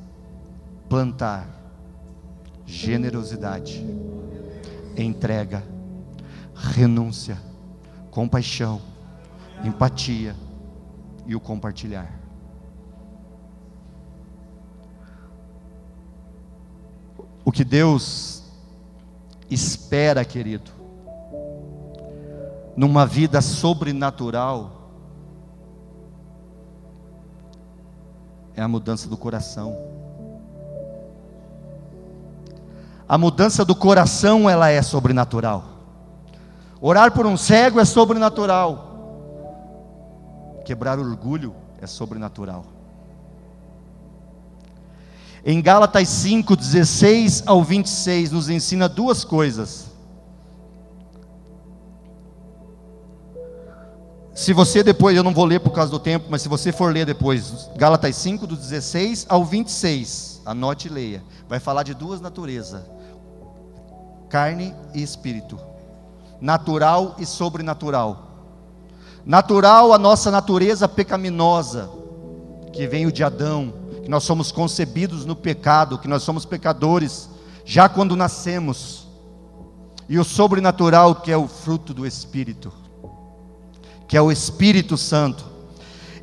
plantar 0.90 1.48
generosidade, 2.66 3.86
entrega, 4.96 5.64
renúncia, 6.56 7.38
compaixão 8.10 8.82
empatia 9.64 10.36
e 11.26 11.36
o 11.36 11.40
compartilhar. 11.40 12.12
O 17.46 17.52
que 17.52 17.64
Deus 17.64 18.44
espera, 19.50 20.24
querido, 20.24 20.72
numa 22.76 23.06
vida 23.06 23.42
sobrenatural, 23.42 24.83
é 28.56 28.62
a 28.62 28.68
mudança 28.68 29.08
do 29.08 29.18
coração. 29.18 29.78
A 33.08 33.18
mudança 33.18 33.64
do 33.66 33.76
coração, 33.76 34.50
ela 34.50 34.70
é 34.70 34.82
sobrenatural. 34.82 35.66
Orar 36.82 37.12
por 37.12 37.26
um 37.26 37.38
cego 37.38 37.80
é 37.80 37.86
sobrenatural. 37.86 38.92
Quebrar 40.66 41.00
orgulho 41.00 41.54
é 41.82 41.88
sobrenatural. 41.88 42.66
Em 45.46 45.62
Gálatas 45.62 46.08
5, 46.08 46.56
16 46.56 47.44
ao 47.46 47.64
26, 47.64 48.32
nos 48.32 48.50
ensina 48.50 48.88
duas 48.88 49.26
coisas. 49.26 49.93
Se 54.34 54.52
você 54.52 54.82
depois, 54.82 55.16
eu 55.16 55.24
não 55.24 55.34
vou 55.34 55.46
ler 55.46 55.60
por 55.60 55.70
causa 55.70 55.92
do 55.92 56.00
tempo, 56.00 56.26
mas 56.28 56.42
se 56.42 56.50
você 56.50 56.72
for 56.72 56.92
ler 56.92 57.06
depois, 57.06 57.70
Gálatas 57.76 58.16
5, 58.16 58.48
do 58.48 58.56
16 58.56 59.28
ao 59.30 59.46
26, 59.46 60.42
anote 60.44 60.88
e 60.88 60.92
leia. 60.92 61.24
Vai 61.48 61.60
falar 61.60 61.84
de 61.84 61.94
duas 61.94 62.20
naturezas: 62.20 62.82
carne 64.30 64.74
e 64.92 65.04
espírito, 65.04 65.60
natural 66.42 67.16
e 67.20 67.28
sobrenatural. 67.28 68.32
Natural 69.24 69.94
a 69.94 70.00
nossa 70.00 70.32
natureza 70.32 70.90
pecaminosa, 70.90 71.90
que 72.74 72.88
vem 72.88 73.10
de 73.10 73.24
Adão, 73.24 73.72
que 74.02 74.10
nós 74.10 74.24
somos 74.24 74.52
concebidos 74.52 75.26
no 75.26 75.36
pecado, 75.36 76.00
que 76.00 76.08
nós 76.08 76.24
somos 76.24 76.44
pecadores, 76.44 77.30
já 77.64 77.88
quando 77.88 78.16
nascemos. 78.16 79.08
E 80.10 80.18
o 80.18 80.24
sobrenatural, 80.24 81.16
que 81.16 81.32
é 81.32 81.38
o 81.38 81.48
fruto 81.48 81.94
do 81.94 82.06
Espírito, 82.06 82.83
que 84.08 84.18
é 84.18 84.22
o 84.22 84.32
Espírito 84.32 84.98
Santo. 84.98 85.46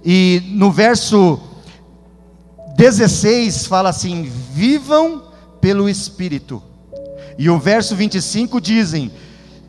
E 0.04 0.42
no 0.48 0.70
verso 0.70 1.40
16 2.76 3.66
fala 3.66 3.90
assim: 3.90 4.22
vivam 4.52 5.24
pelo 5.60 5.88
Espírito. 5.88 6.62
E 7.38 7.48
o 7.50 7.58
verso 7.58 7.94
25 7.94 8.60
dizem: 8.60 9.10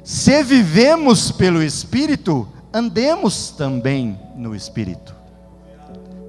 se 0.04 0.44
vivemos 0.44 1.32
pelo 1.32 1.62
Espírito, 1.62 2.48
andemos 2.74 3.50
também 3.52 4.20
no 4.36 4.56
Espírito. 4.56 5.16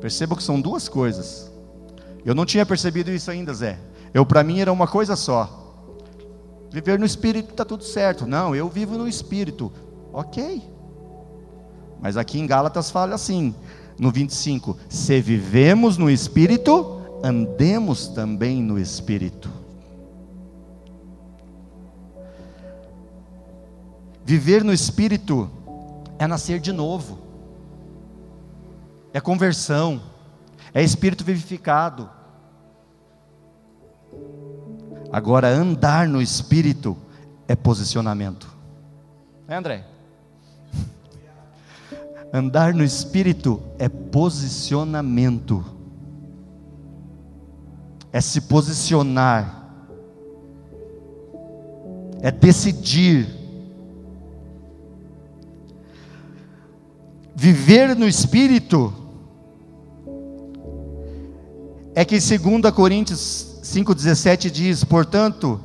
Perceba 0.00 0.36
que 0.36 0.42
são 0.42 0.60
duas 0.60 0.88
coisas. 0.88 1.50
Eu 2.24 2.34
não 2.34 2.44
tinha 2.44 2.66
percebido 2.66 3.10
isso 3.10 3.30
ainda, 3.30 3.54
Zé. 3.54 3.78
Eu 4.12 4.26
para 4.26 4.42
mim 4.42 4.60
era 4.60 4.72
uma 4.72 4.86
coisa 4.86 5.16
só. 5.16 5.58
Viver 6.70 6.98
no 6.98 7.06
Espírito 7.06 7.50
está 7.50 7.64
tudo 7.64 7.84
certo. 7.84 8.26
Não, 8.26 8.54
eu 8.54 8.68
vivo 8.68 8.96
no 8.96 9.08
Espírito. 9.08 9.72
Ok. 10.12 10.62
Mas 12.02 12.16
aqui 12.16 12.40
em 12.40 12.46
Gálatas 12.46 12.90
fala 12.90 13.14
assim, 13.14 13.54
no 13.96 14.10
25: 14.10 14.76
se 14.88 15.20
vivemos 15.20 15.96
no 15.96 16.10
Espírito, 16.10 17.00
andemos 17.22 18.08
também 18.08 18.60
no 18.60 18.76
Espírito. 18.76 19.48
Viver 24.24 24.64
no 24.64 24.72
Espírito 24.72 25.48
é 26.18 26.26
nascer 26.26 26.58
de 26.58 26.72
novo, 26.72 27.18
é 29.12 29.20
conversão, 29.20 30.02
é 30.74 30.82
espírito 30.82 31.24
vivificado. 31.24 32.08
Agora, 35.12 35.48
andar 35.48 36.08
no 36.08 36.22
espírito 36.22 36.96
é 37.46 37.54
posicionamento. 37.54 38.50
É, 39.46 39.54
André? 39.54 39.91
Andar 42.34 42.72
no 42.72 42.82
espírito 42.82 43.60
é 43.78 43.90
posicionamento, 43.90 45.62
é 48.10 48.22
se 48.22 48.40
posicionar, 48.40 49.70
é 52.22 52.30
decidir. 52.30 53.28
Viver 57.34 57.96
no 57.96 58.06
Espírito 58.06 58.94
é 61.94 62.04
que 62.04 62.18
2 62.18 62.72
Coríntios 62.74 63.60
5,17 63.62 64.48
diz: 64.48 64.84
portanto, 64.84 65.60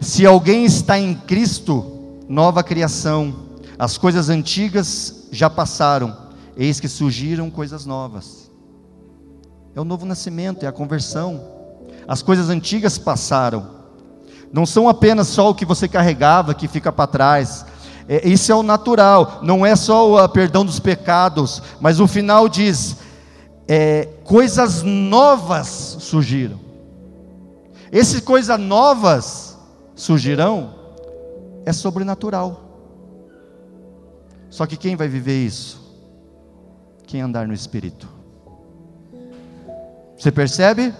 se 0.00 0.24
alguém 0.24 0.64
está 0.64 0.98
em 0.98 1.14
Cristo, 1.14 2.16
nova 2.28 2.64
criação, 2.64 3.34
as 3.78 3.98
coisas 3.98 4.28
antigas 4.28 5.17
já 5.30 5.48
passaram, 5.48 6.16
eis 6.56 6.80
que 6.80 6.88
surgiram 6.88 7.50
coisas 7.50 7.86
novas. 7.86 8.50
É 9.74 9.80
o 9.80 9.84
novo 9.84 10.04
nascimento, 10.04 10.64
é 10.64 10.66
a 10.66 10.72
conversão. 10.72 11.40
As 12.06 12.22
coisas 12.22 12.48
antigas 12.48 12.98
passaram. 12.98 13.78
Não 14.52 14.64
são 14.64 14.88
apenas 14.88 15.28
só 15.28 15.50
o 15.50 15.54
que 15.54 15.64
você 15.64 15.86
carregava 15.86 16.54
que 16.54 16.66
fica 16.66 16.90
para 16.90 17.06
trás, 17.06 17.64
é, 18.08 18.26
isso 18.26 18.50
é 18.50 18.54
o 18.54 18.62
natural, 18.62 19.40
não 19.42 19.66
é 19.66 19.76
só 19.76 20.24
o 20.24 20.28
perdão 20.30 20.64
dos 20.64 20.80
pecados, 20.80 21.62
mas 21.78 22.00
o 22.00 22.06
final 22.06 22.48
diz: 22.48 22.96
é, 23.68 24.08
coisas 24.24 24.82
novas 24.82 25.98
surgiram. 26.00 26.58
Essas 27.92 28.20
coisas 28.20 28.58
novas 28.58 29.58
surgirão 29.94 30.74
é 31.66 31.72
sobrenatural. 31.72 32.67
Só 34.50 34.66
que 34.66 34.76
quem 34.76 34.96
vai 34.96 35.08
viver 35.08 35.44
isso? 35.44 35.80
Quem 37.06 37.20
andar 37.20 37.46
no 37.46 37.54
Espírito. 37.54 38.08
Você 40.16 40.32
percebe? 40.32 40.92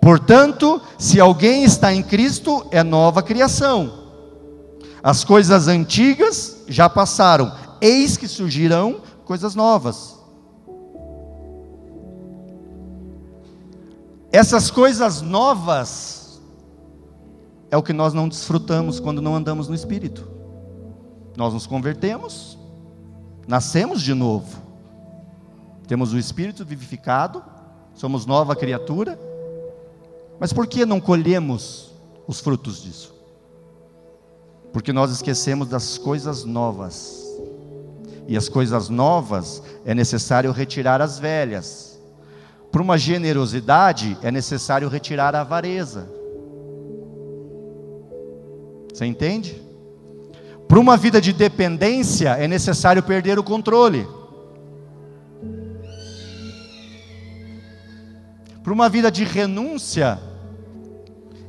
Portanto, 0.00 0.80
se 0.98 1.20
alguém 1.20 1.64
está 1.64 1.92
em 1.92 2.02
Cristo, 2.02 2.66
é 2.70 2.82
nova 2.82 3.22
criação 3.22 4.06
as 5.06 5.22
coisas 5.22 5.68
antigas 5.68 6.64
já 6.66 6.88
passaram, 6.88 7.52
eis 7.80 8.16
que 8.16 8.26
surgirão 8.26 9.02
coisas 9.24 9.54
novas. 9.54 10.18
Essas 14.32 14.68
coisas 14.68 15.22
novas 15.22 16.42
é 17.70 17.76
o 17.76 17.84
que 17.84 17.92
nós 17.92 18.12
não 18.12 18.28
desfrutamos 18.28 18.98
quando 18.98 19.22
não 19.22 19.36
andamos 19.36 19.68
no 19.68 19.76
Espírito. 19.76 20.28
Nós 21.36 21.54
nos 21.54 21.68
convertemos, 21.68 22.55
nascemos 23.46 24.02
de 24.02 24.14
novo, 24.14 24.62
temos 25.86 26.12
o 26.12 26.18
Espírito 26.18 26.64
vivificado, 26.64 27.42
somos 27.94 28.26
nova 28.26 28.56
criatura, 28.56 29.18
mas 30.38 30.52
por 30.52 30.66
que 30.66 30.84
não 30.84 31.00
colhemos 31.00 31.92
os 32.26 32.40
frutos 32.40 32.82
disso? 32.82 33.14
Porque 34.72 34.92
nós 34.92 35.10
esquecemos 35.10 35.68
das 35.68 35.96
coisas 35.96 36.44
novas. 36.44 37.24
E 38.28 38.36
as 38.36 38.48
coisas 38.48 38.88
novas 38.88 39.62
é 39.84 39.94
necessário 39.94 40.50
retirar 40.50 41.00
as 41.00 41.18
velhas. 41.18 41.98
Para 42.70 42.82
uma 42.82 42.98
generosidade 42.98 44.18
é 44.20 44.30
necessário 44.30 44.88
retirar 44.88 45.34
a 45.34 45.40
avareza. 45.40 46.08
Você 48.92 49.06
entende? 49.06 49.65
Para 50.68 50.80
uma 50.80 50.96
vida 50.96 51.20
de 51.20 51.32
dependência 51.32 52.30
é 52.30 52.48
necessário 52.48 53.02
perder 53.02 53.38
o 53.38 53.44
controle. 53.44 54.06
Para 58.62 58.72
uma 58.72 58.88
vida 58.88 59.10
de 59.10 59.22
renúncia 59.22 60.18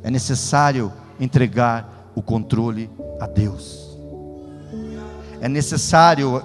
é 0.03 0.11
necessário 0.11 0.93
entregar 1.19 2.11
o 2.13 2.21
controle 2.21 2.89
a 3.19 3.25
Deus. 3.25 3.97
É 5.41 5.49
necessário 5.49 6.43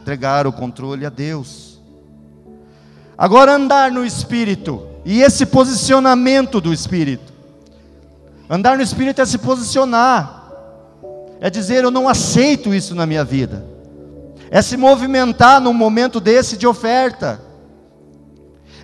entregar 0.00 0.46
o 0.46 0.52
controle 0.52 1.06
a 1.06 1.10
Deus. 1.10 1.80
Agora 3.16 3.52
andar 3.52 3.90
no 3.90 4.04
espírito 4.04 4.86
e 5.04 5.22
esse 5.22 5.46
posicionamento 5.46 6.60
do 6.60 6.72
espírito. 6.72 7.32
Andar 8.48 8.76
no 8.76 8.82
espírito 8.82 9.20
é 9.20 9.26
se 9.26 9.38
posicionar. 9.38 10.39
É 11.40 11.48
dizer 11.50 11.82
eu 11.82 11.90
não 11.90 12.08
aceito 12.08 12.74
isso 12.74 12.94
na 12.94 13.06
minha 13.06 13.24
vida. 13.24 13.64
É 14.50 14.60
se 14.60 14.76
movimentar 14.76 15.60
num 15.60 15.72
momento 15.72 16.20
desse 16.20 16.56
de 16.56 16.66
oferta. 16.66 17.40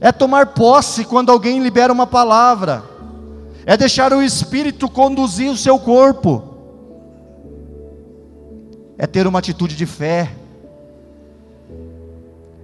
É 0.01 0.11
tomar 0.11 0.47
posse 0.55 1.05
quando 1.05 1.31
alguém 1.31 1.63
libera 1.63 1.93
uma 1.93 2.07
palavra. 2.07 2.83
É 3.65 3.77
deixar 3.77 4.13
o 4.13 4.23
espírito 4.23 4.89
conduzir 4.89 5.51
o 5.51 5.57
seu 5.57 5.79
corpo 5.79 6.57
é 8.99 9.07
ter 9.07 9.27
uma 9.27 9.39
atitude 9.39 9.77
de 9.77 9.87
fé, 9.87 10.33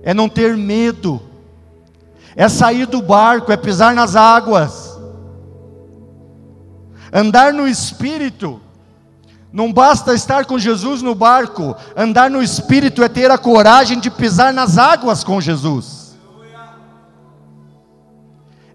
é 0.03 0.15
não 0.15 0.29
ter 0.29 0.57
medo, 0.57 1.21
é 2.35 2.49
sair 2.49 2.87
do 2.87 3.03
barco, 3.03 3.53
é 3.53 3.57
pisar 3.57 3.95
nas 3.95 4.17
águas. 4.17 4.99
Andar 7.13 7.53
no 7.53 7.69
espírito, 7.69 8.59
não 9.53 9.73
basta 9.73 10.15
estar 10.15 10.47
com 10.47 10.59
Jesus 10.59 11.03
no 11.03 11.15
barco, 11.15 11.77
andar 11.97 12.31
no 12.31 12.43
espírito 12.43 13.03
é 13.03 13.09
ter 13.09 13.31
a 13.31 13.39
coragem 13.39 14.01
de 14.01 14.11
pisar 14.11 14.53
nas 14.53 14.79
águas 14.79 15.23
com 15.23 15.41
Jesus. 15.41 16.17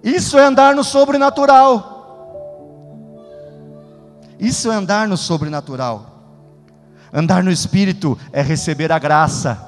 Isso 0.04 0.38
é 0.38 0.44
andar 0.46 0.76
no 0.76 0.84
sobrenatural. 0.84 1.98
Isso 4.40 4.72
é 4.72 4.76
andar 4.76 5.08
no 5.08 5.18
sobrenatural. 5.18 6.18
Andar 7.12 7.44
no 7.44 7.52
Espírito 7.52 8.18
é 8.32 8.42
receber 8.42 8.92
a 8.92 9.00
graça. 9.00 9.66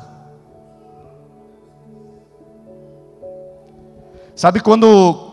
Sabe 4.36 4.60
quando, 4.60 5.32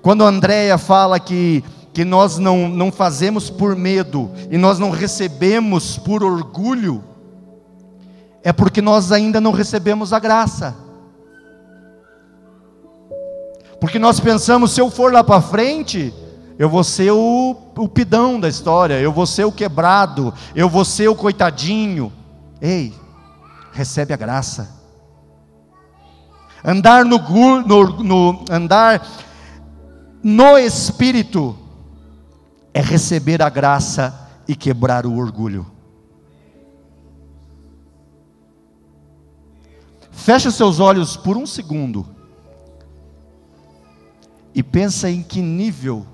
quando 0.00 0.24
Andréia 0.24 0.78
fala 0.78 1.20
que, 1.20 1.62
que 1.92 2.04
nós 2.04 2.38
não, 2.38 2.68
não 2.68 2.92
fazemos 2.92 3.50
por 3.50 3.74
medo 3.74 4.30
e 4.50 4.56
nós 4.56 4.78
não 4.78 4.90
recebemos 4.90 5.98
por 5.98 6.22
orgulho, 6.22 7.02
é 8.42 8.52
porque 8.52 8.80
nós 8.80 9.12
ainda 9.12 9.40
não 9.40 9.52
recebemos 9.52 10.12
a 10.12 10.18
graça. 10.18 10.76
Porque 13.80 13.98
nós 13.98 14.20
pensamos, 14.20 14.72
se 14.72 14.80
eu 14.80 14.90
for 14.90 15.12
lá 15.12 15.24
para 15.24 15.40
frente, 15.40 16.14
eu 16.58 16.68
vou 16.68 16.84
ser 16.84 17.10
o, 17.10 17.56
o 17.76 17.88
pidão 17.88 18.38
da 18.38 18.48
história, 18.48 19.00
eu 19.00 19.10
vou 19.10 19.26
ser 19.26 19.44
o 19.44 19.52
quebrado, 19.52 20.32
eu 20.54 20.68
vou 20.68 20.84
ser 20.84 21.08
o 21.08 21.14
coitadinho. 21.14 22.12
Ei, 22.60 22.94
recebe 23.72 24.12
a 24.12 24.16
graça. 24.16 24.78
Andar 26.62 27.06
no, 27.06 27.18
no, 27.66 27.86
no 28.04 28.44
andar 28.50 29.06
no 30.22 30.58
espírito 30.58 31.56
é 32.72 32.80
receber 32.80 33.42
a 33.42 33.48
graça 33.48 34.28
e 34.46 34.54
quebrar 34.54 35.06
o 35.06 35.16
orgulho. 35.16 35.66
Feche 40.10 40.50
seus 40.50 40.78
olhos 40.78 41.16
por 41.16 41.36
um 41.36 41.46
segundo 41.46 42.06
e 44.54 44.62
pensa 44.62 45.10
em 45.10 45.22
que 45.22 45.40
nível 45.40 46.06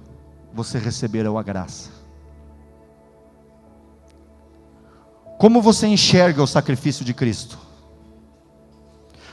você 0.52 0.78
receberá 0.78 1.28
a 1.28 1.42
graça. 1.42 1.90
Como 5.38 5.60
você 5.60 5.86
enxerga 5.86 6.42
o 6.42 6.46
sacrifício 6.46 7.04
de 7.04 7.12
Cristo? 7.12 7.58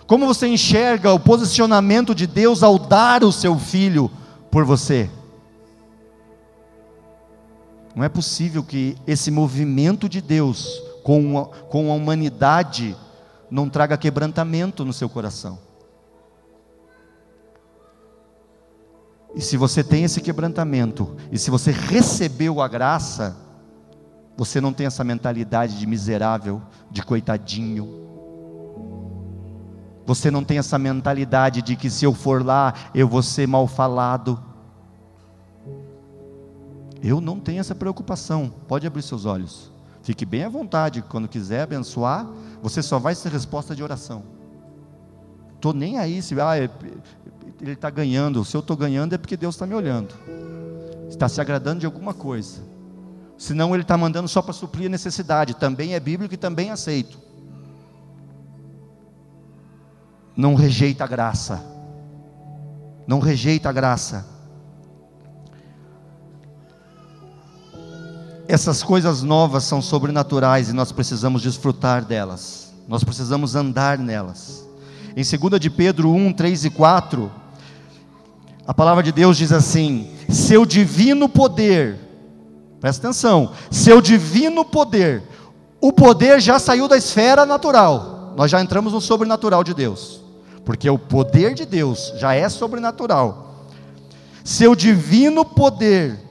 Como 0.06 0.28
você 0.28 0.48
enxerga 0.48 1.14
o 1.14 1.20
posicionamento 1.20 2.14
de 2.14 2.28
Deus 2.28 2.62
ao 2.62 2.78
dar 2.78 3.24
o 3.24 3.32
seu 3.32 3.58
filho 3.58 4.12
por 4.52 4.66
você? 4.66 5.10
Não 7.96 8.04
é 8.04 8.10
possível 8.10 8.64
que 8.64 8.98
esse 9.06 9.30
movimento 9.30 10.10
de 10.10 10.22
Deus 10.22 10.82
com 11.04 11.40
a, 11.40 11.46
com 11.46 11.92
a 11.92 11.96
humanidade 11.96 12.96
não 13.52 13.70
traga 13.70 13.98
quebrantamento 13.98 14.84
no 14.84 14.94
seu 14.94 15.08
coração. 15.08 15.60
E 19.36 19.42
se 19.42 19.58
você 19.58 19.84
tem 19.84 20.04
esse 20.04 20.22
quebrantamento, 20.22 21.16
e 21.32 21.38
se 21.38 21.50
você 21.50 21.72
recebeu 21.72 22.62
a 22.62 22.68
graça, 22.68 23.36
você 24.38 24.62
não 24.62 24.74
tem 24.74 24.88
essa 24.88 25.04
mentalidade 25.04 25.78
de 25.78 25.86
miserável, 25.88 26.62
de 26.90 27.04
coitadinho. 27.04 28.02
Você 30.06 30.30
não 30.30 30.44
tem 30.44 30.58
essa 30.58 30.78
mentalidade 30.78 31.62
de 31.62 31.76
que 31.76 31.90
se 31.90 32.06
eu 32.06 32.14
for 32.14 32.46
lá, 32.46 32.74
eu 32.94 33.08
vou 33.08 33.24
ser 33.24 33.48
mal 33.48 33.68
falado. 33.68 34.44
Eu 37.04 37.20
não 37.20 37.38
tenho 37.38 37.60
essa 37.60 37.76
preocupação. 37.76 38.52
Pode 38.66 38.88
abrir 38.88 39.02
seus 39.02 39.26
olhos. 39.26 39.70
Fique 40.02 40.26
bem 40.26 40.46
à 40.46 40.50
vontade. 40.50 41.02
Quando 41.02 41.28
quiser 41.28 41.64
abençoar, 41.64 42.26
você 42.62 42.82
só 42.82 42.98
vai 42.98 43.14
ser 43.14 43.30
resposta 43.30 43.76
de 43.76 43.84
oração. 43.84 44.24
Estou 45.56 45.74
nem 45.74 45.98
aí 46.00 46.22
se 46.22 46.40
ah, 46.40 46.58
ele 46.58 46.72
está 47.62 47.90
ganhando. 47.90 48.46
Se 48.46 48.56
eu 48.56 48.62
estou 48.62 48.78
ganhando 48.78 49.14
é 49.14 49.18
porque 49.18 49.36
Deus 49.36 49.56
está 49.56 49.68
me 49.68 49.76
olhando. 49.76 50.16
Está 51.10 51.28
se 51.28 51.42
agradando 51.42 51.82
de 51.82 51.86
alguma 51.86 52.14
coisa. 52.14 52.62
Senão 53.38 53.74
ele 53.74 53.84
está 53.84 53.98
mandando 53.98 54.30
só 54.30 54.42
para 54.42 54.54
suprir 54.54 54.86
a 54.86 54.90
necessidade. 54.90 55.54
Também 55.56 55.96
é 55.96 56.00
bíblico 56.00 56.34
e 56.34 56.38
também 56.38 56.72
aceito. 56.72 57.20
Não 60.36 60.56
rejeita 60.56 61.04
a 61.04 61.08
graça. 61.08 61.62
Não 63.06 63.20
rejeita 63.20 63.68
a 63.68 63.74
graça. 63.74 64.33
Essas 68.54 68.84
coisas 68.84 69.24
novas 69.24 69.64
são 69.64 69.82
sobrenaturais 69.82 70.70
e 70.70 70.74
nós 70.74 70.92
precisamos 70.92 71.42
desfrutar 71.42 72.06
delas. 72.06 72.72
Nós 72.88 73.04
precisamos 73.04 73.56
andar 73.56 73.98
nelas. 73.98 74.64
Em 75.18 75.24
2 75.24 75.60
de 75.60 75.72
Pedro 75.72 76.12
1, 76.12 76.34
3 76.34 76.66
e 76.66 76.70
4, 76.70 77.32
a 78.68 78.72
palavra 78.72 79.02
de 79.02 79.12
Deus 79.12 79.38
diz 79.38 79.52
assim: 79.52 80.08
seu 80.30 80.68
divino 80.68 81.28
poder, 81.28 81.98
presta 82.80 83.08
atenção, 83.08 83.54
seu 83.72 84.00
divino 84.00 84.64
poder, 84.64 85.24
o 85.82 85.92
poder 85.92 86.40
já 86.40 86.60
saiu 86.60 86.88
da 86.88 86.96
esfera 86.96 87.48
natural, 87.48 88.36
nós 88.38 88.52
já 88.52 88.62
entramos 88.62 88.94
no 88.94 89.02
sobrenatural 89.02 89.64
de 89.64 89.74
Deus, 89.74 90.22
porque 90.64 90.88
o 90.88 91.00
poder 91.00 91.56
de 91.56 91.66
Deus 91.66 92.14
já 92.18 92.36
é 92.36 92.48
sobrenatural. 92.48 93.66
Seu 94.44 94.76
divino 94.76 95.44
poder 95.44 96.23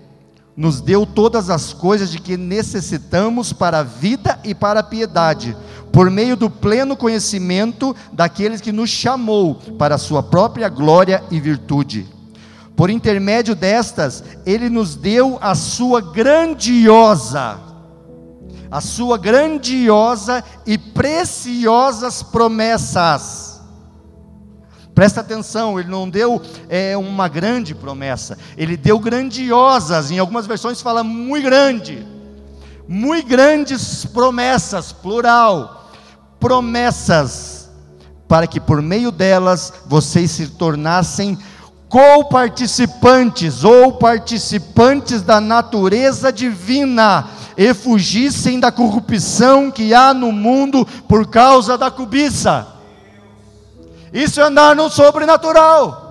nos 0.56 0.80
deu 0.80 1.06
todas 1.06 1.48
as 1.50 1.72
coisas 1.72 2.10
de 2.10 2.18
que 2.18 2.36
necessitamos 2.36 3.52
para 3.52 3.78
a 3.78 3.82
vida 3.82 4.38
e 4.44 4.54
para 4.54 4.80
a 4.80 4.84
piedade, 4.84 5.56
por 5.92 6.10
meio 6.10 6.36
do 6.36 6.50
pleno 6.50 6.96
conhecimento 6.96 7.94
daqueles 8.12 8.60
que 8.60 8.72
nos 8.72 8.90
chamou 8.90 9.54
para 9.78 9.94
a 9.94 9.98
sua 9.98 10.22
própria 10.22 10.68
glória 10.68 11.22
e 11.30 11.40
virtude 11.40 12.08
por 12.76 12.90
intermédio 12.90 13.54
destas, 13.54 14.24
Ele 14.46 14.68
nos 14.68 14.96
deu 14.96 15.38
a 15.40 15.54
sua 15.54 16.00
grandiosa, 16.00 17.60
a 18.70 18.80
sua 18.80 19.18
grandiosa 19.18 20.42
e 20.66 20.78
preciosas 20.78 22.22
promessas. 22.22 23.51
Presta 25.02 25.20
atenção, 25.20 25.80
ele 25.80 25.88
não 25.88 26.08
deu 26.08 26.40
é, 26.68 26.96
uma 26.96 27.26
grande 27.26 27.74
promessa, 27.74 28.38
ele 28.56 28.76
deu 28.76 29.00
grandiosas, 29.00 30.12
em 30.12 30.20
algumas 30.20 30.46
versões 30.46 30.80
fala 30.80 31.02
muito 31.02 31.42
grande, 31.42 32.06
muito 32.86 33.26
grandes 33.26 34.04
promessas, 34.04 34.92
plural, 34.92 35.90
promessas, 36.38 37.68
para 38.28 38.46
que 38.46 38.60
por 38.60 38.80
meio 38.80 39.10
delas 39.10 39.72
vocês 39.86 40.30
se 40.30 40.46
tornassem 40.46 41.36
co-participantes 41.88 43.64
ou 43.64 43.94
participantes 43.94 45.20
da 45.20 45.40
natureza 45.40 46.32
divina 46.32 47.28
e 47.56 47.74
fugissem 47.74 48.60
da 48.60 48.70
corrupção 48.70 49.68
que 49.68 49.92
há 49.92 50.14
no 50.14 50.30
mundo 50.30 50.86
por 51.08 51.26
causa 51.26 51.76
da 51.76 51.90
cobiça. 51.90 52.81
Isso 54.12 54.40
é 54.40 54.44
andar 54.44 54.76
no 54.76 54.90
sobrenatural. 54.90 56.02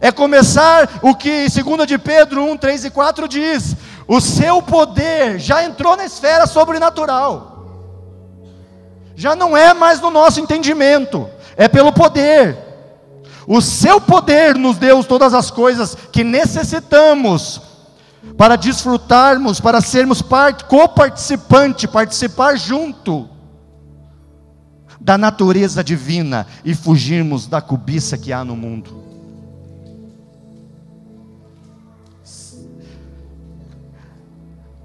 É 0.00 0.10
começar 0.10 1.00
o 1.02 1.14
que 1.14 1.46
2 1.48 1.86
de 1.86 1.98
Pedro 1.98 2.44
1, 2.44 2.56
3 2.56 2.84
e 2.86 2.90
4 2.90 3.28
diz: 3.28 3.76
o 4.06 4.20
seu 4.20 4.62
poder 4.62 5.38
já 5.38 5.62
entrou 5.62 5.96
na 5.96 6.04
esfera 6.04 6.46
sobrenatural. 6.46 7.56
Já 9.14 9.36
não 9.36 9.56
é 9.56 9.74
mais 9.74 10.00
no 10.00 10.10
nosso 10.10 10.40
entendimento, 10.40 11.28
é 11.56 11.68
pelo 11.68 11.92
poder. 11.92 12.56
O 13.46 13.60
seu 13.60 14.00
poder 14.00 14.54
nos 14.56 14.78
deu 14.78 15.02
todas 15.04 15.34
as 15.34 15.50
coisas 15.50 15.96
que 16.12 16.24
necessitamos 16.24 17.60
para 18.36 18.56
desfrutarmos, 18.56 19.60
para 19.60 19.80
sermos 19.80 20.22
coparticipante, 20.68 21.88
participar 21.88 22.56
junto 22.56 23.28
da 25.00 25.16
natureza 25.16 25.82
divina 25.82 26.46
e 26.64 26.74
fugirmos 26.74 27.46
da 27.46 27.60
cobiça 27.60 28.18
que 28.18 28.32
há 28.32 28.44
no 28.44 28.56
mundo. 28.56 29.04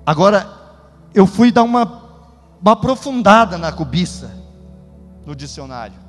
Agora, 0.06 0.50
eu 1.14 1.26
fui 1.26 1.52
dar 1.52 1.64
uma, 1.64 1.84
uma 2.62 2.72
aprofundada 2.74 3.58
na 3.58 3.72
cobiça 3.72 4.32
no 5.26 5.36
dicionário 5.36 6.04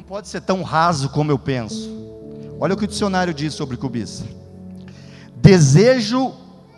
não 0.00 0.04
pode 0.04 0.28
ser 0.28 0.40
tão 0.40 0.62
raso 0.62 1.10
como 1.10 1.30
eu 1.30 1.38
penso. 1.38 1.90
Olha 2.58 2.72
o 2.72 2.76
que 2.76 2.84
o 2.84 2.88
dicionário 2.88 3.34
diz 3.34 3.52
sobre 3.52 3.76
cobiça: 3.76 4.24
desejo 5.36 6.32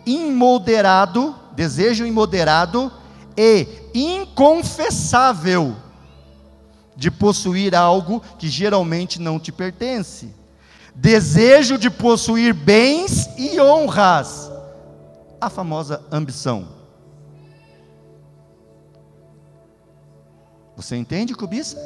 imoderado, 0.05 1.33
desejo 1.55 2.05
imoderado 2.05 2.91
e 3.37 3.67
inconfessável 3.93 5.75
de 6.95 7.09
possuir 7.09 7.75
algo 7.75 8.21
que 8.37 8.47
geralmente 8.47 9.19
não 9.19 9.39
te 9.39 9.51
pertence. 9.51 10.33
Desejo 10.95 11.77
de 11.77 11.89
possuir 11.89 12.53
bens 12.53 13.29
e 13.37 13.59
honras. 13.59 14.51
A 15.41 15.49
famosa 15.49 16.03
ambição. 16.11 16.67
Você 20.75 20.95
entende 20.95 21.33
cobiça? 21.33 21.77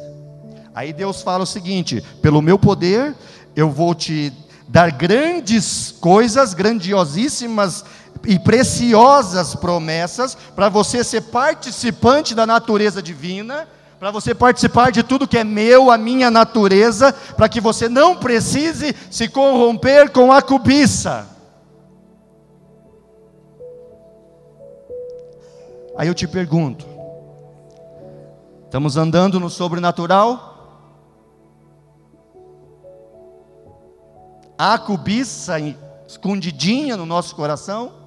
Aí 0.75 0.93
Deus 0.93 1.21
fala 1.21 1.43
o 1.43 1.47
seguinte: 1.47 2.03
pelo 2.21 2.41
meu 2.41 2.59
poder, 2.59 3.15
eu 3.55 3.69
vou 3.71 3.95
te 3.95 4.31
dar 4.67 4.91
grandes 4.91 5.91
coisas, 5.91 6.53
grandiosíssimas 6.53 7.85
e 8.25 8.39
preciosas 8.39 9.55
promessas, 9.55 10.35
para 10.55 10.69
você 10.69 11.03
ser 11.03 11.21
participante 11.21 12.33
da 12.33 12.45
natureza 12.45 13.01
divina, 13.01 13.67
para 13.99 14.11
você 14.11 14.35
participar 14.35 14.91
de 14.91 15.01
tudo 15.03 15.27
que 15.27 15.37
é 15.37 15.43
meu, 15.43 15.89
a 15.89 15.97
minha 15.97 16.29
natureza, 16.29 17.11
para 17.11 17.49
que 17.49 17.59
você 17.59 17.89
não 17.89 18.15
precise 18.15 18.95
se 19.09 19.27
corromper 19.27 20.11
com 20.11 20.31
a 20.31 20.41
cobiça. 20.41 21.27
Aí 25.97 26.07
eu 26.07 26.13
te 26.13 26.27
pergunto: 26.27 26.85
estamos 28.65 28.97
andando 28.97 29.39
no 29.39 29.49
sobrenatural? 29.49 30.55
Há 34.59 34.77
cobiça 34.77 35.55
escondidinha 36.07 36.95
no 36.95 37.05
nosso 37.05 37.35
coração? 37.35 38.06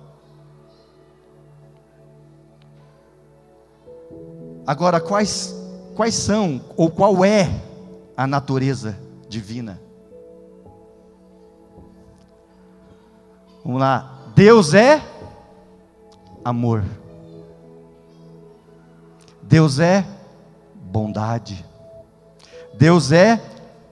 Agora, 4.71 5.01
quais, 5.01 5.53
quais 5.97 6.15
são, 6.15 6.61
ou 6.77 6.89
qual 6.89 7.25
é 7.25 7.51
a 8.17 8.25
natureza 8.25 8.97
divina? 9.29 9.81
Vamos 13.65 13.81
lá. 13.81 14.31
Deus 14.33 14.73
é 14.73 15.03
amor. 16.45 16.85
Deus 19.43 19.81
é 19.81 20.07
bondade. 20.73 21.67
Deus 22.79 23.11
é 23.11 23.43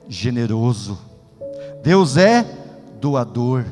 generoso. 0.09 0.97
Deus 1.83 2.17
é 2.17 2.45
doador, 3.01 3.65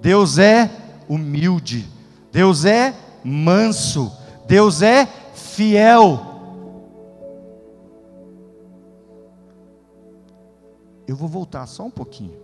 Deus 0.00 0.38
é 0.38 0.68
humilde, 1.08 1.88
Deus 2.32 2.64
é 2.64 2.92
manso, 3.22 4.10
Deus 4.48 4.82
é 4.82 5.06
fiel. 5.34 6.31
Eu 11.06 11.16
vou 11.16 11.28
voltar 11.28 11.66
só 11.66 11.84
um 11.84 11.90
pouquinho, 11.90 12.36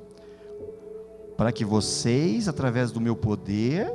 para 1.37 1.53
que 1.53 1.65
vocês, 1.65 2.49
através 2.49 2.91
do 2.91 3.01
meu 3.01 3.15
poder, 3.15 3.93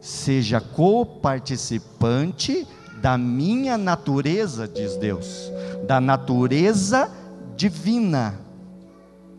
seja 0.00 0.60
coparticipante 0.60 2.66
da 3.00 3.16
minha 3.16 3.78
natureza, 3.78 4.66
diz 4.66 4.96
Deus, 4.96 5.52
da 5.86 6.00
natureza 6.00 7.08
divina 7.56 8.42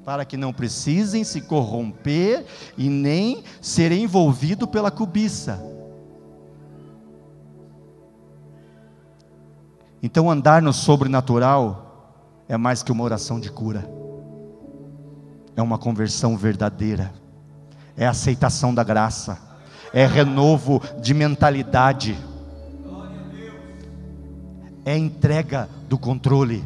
para 0.03 0.25
que 0.25 0.35
não 0.35 0.51
precisem 0.51 1.23
se 1.23 1.41
corromper 1.41 2.45
e 2.77 2.89
nem 2.89 3.43
ser 3.61 3.91
envolvido 3.91 4.67
pela 4.67 4.91
cobiça. 4.91 5.61
Então, 10.01 10.29
andar 10.29 10.61
no 10.61 10.73
sobrenatural 10.73 11.82
é 12.53 12.57
mais 12.57 12.83
que 12.83 12.91
uma 12.91 13.03
oração 13.03 13.39
de 13.39 13.49
cura, 13.49 13.89
é 15.55 15.61
uma 15.61 15.79
conversão 15.79 16.37
verdadeira, 16.37 17.11
é 17.97 18.05
aceitação 18.05 18.73
da 18.75 18.83
graça, 18.83 19.39
é 19.91 20.05
renovo 20.05 20.79
de 21.01 21.15
mentalidade, 21.15 22.15
é 24.85 24.95
entrega 24.95 25.67
do 25.89 25.97
controle. 25.97 26.63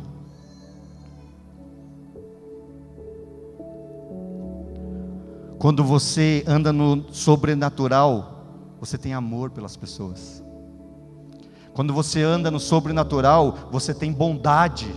Quando 5.57 5.85
você 5.85 6.43
anda 6.45 6.73
no 6.73 7.13
sobrenatural, 7.13 8.43
você 8.77 8.97
tem 8.97 9.13
amor 9.13 9.51
pelas 9.51 9.77
pessoas. 9.77 10.43
Quando 11.73 11.93
você 11.93 12.21
anda 12.23 12.51
no 12.51 12.59
sobrenatural, 12.59 13.69
você 13.71 13.93
tem 13.93 14.11
bondade. 14.11 14.93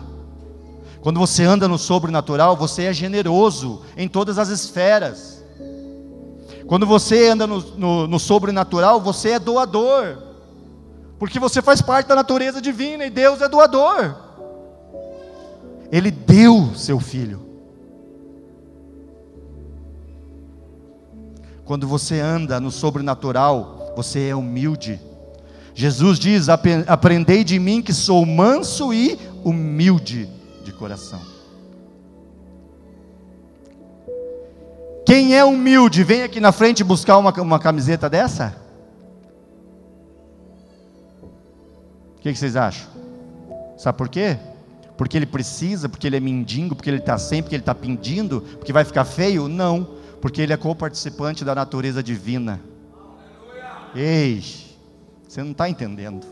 Quando 1.02 1.18
você 1.18 1.44
anda 1.44 1.66
no 1.66 1.78
sobrenatural, 1.78 2.56
você 2.56 2.84
é 2.84 2.92
generoso 2.92 3.82
em 3.96 4.06
todas 4.06 4.38
as 4.38 4.48
esferas. 4.48 5.42
Quando 6.66 6.86
você 6.86 7.28
anda 7.28 7.46
no, 7.46 7.60
no, 7.76 8.06
no 8.06 8.18
sobrenatural, 8.18 9.00
você 9.00 9.30
é 9.30 9.38
doador. 9.38 10.18
Porque 11.18 11.38
você 11.38 11.62
faz 11.62 11.80
parte 11.80 12.06
da 12.06 12.14
natureza 12.14 12.60
divina 12.60 13.06
e 13.06 13.10
Deus 13.10 13.40
é 13.40 13.48
doador. 13.48 14.14
Ele 15.90 16.10
deu 16.10 16.74
seu 16.74 17.00
filho. 17.00 17.48
Quando 21.64 21.86
você 21.86 22.20
anda 22.20 22.60
no 22.60 22.70
sobrenatural, 22.70 23.94
você 23.96 24.28
é 24.28 24.36
humilde. 24.36 25.00
Jesus 25.74 26.18
diz: 26.18 26.48
Aprendei 26.48 27.42
de 27.42 27.58
mim 27.58 27.80
que 27.80 27.92
sou 27.92 28.26
manso 28.26 28.92
e 28.92 29.18
humilde 29.42 30.39
de 30.70 30.76
coração. 30.76 31.20
Quem 35.04 35.36
é 35.36 35.44
humilde, 35.44 36.04
vem 36.04 36.22
aqui 36.22 36.40
na 36.40 36.52
frente 36.52 36.84
buscar 36.84 37.18
uma, 37.18 37.32
uma 37.40 37.58
camiseta 37.58 38.08
dessa? 38.08 38.56
O 42.16 42.20
que, 42.20 42.32
que 42.32 42.38
vocês 42.38 42.54
acham? 42.54 42.88
Sabe 43.76 43.96
por 43.96 44.08
quê? 44.08 44.38
Porque 44.96 45.16
ele 45.16 45.26
precisa, 45.26 45.88
porque 45.88 46.06
ele 46.06 46.16
é 46.16 46.20
mendigo, 46.20 46.76
porque 46.76 46.90
ele 46.90 46.98
está 46.98 47.16
sem, 47.18 47.42
porque 47.42 47.56
ele 47.56 47.62
está 47.62 47.74
pedindo, 47.74 48.42
porque 48.42 48.72
vai 48.72 48.84
ficar 48.84 49.04
feio? 49.04 49.48
Não 49.48 50.00
porque 50.20 50.42
ele 50.42 50.52
é 50.52 50.56
co-participante 50.56 51.44
da 51.44 51.54
natureza 51.54 52.02
divina. 52.02 52.60
Ei, 53.94 54.42
você 55.26 55.42
não 55.42 55.52
está 55.52 55.68
entendendo. 55.68 56.26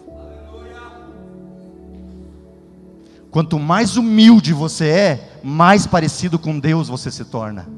Quanto 3.31 3.59
mais 3.59 3.97
humilde 3.97 4.53
você 4.53 4.89
é, 4.89 5.41
mais 5.43 5.87
parecido 5.87 6.39
com 6.39 6.59
Deus 6.59 6.89
você 6.89 7.11
se 7.11 7.25
torna. 7.25 7.69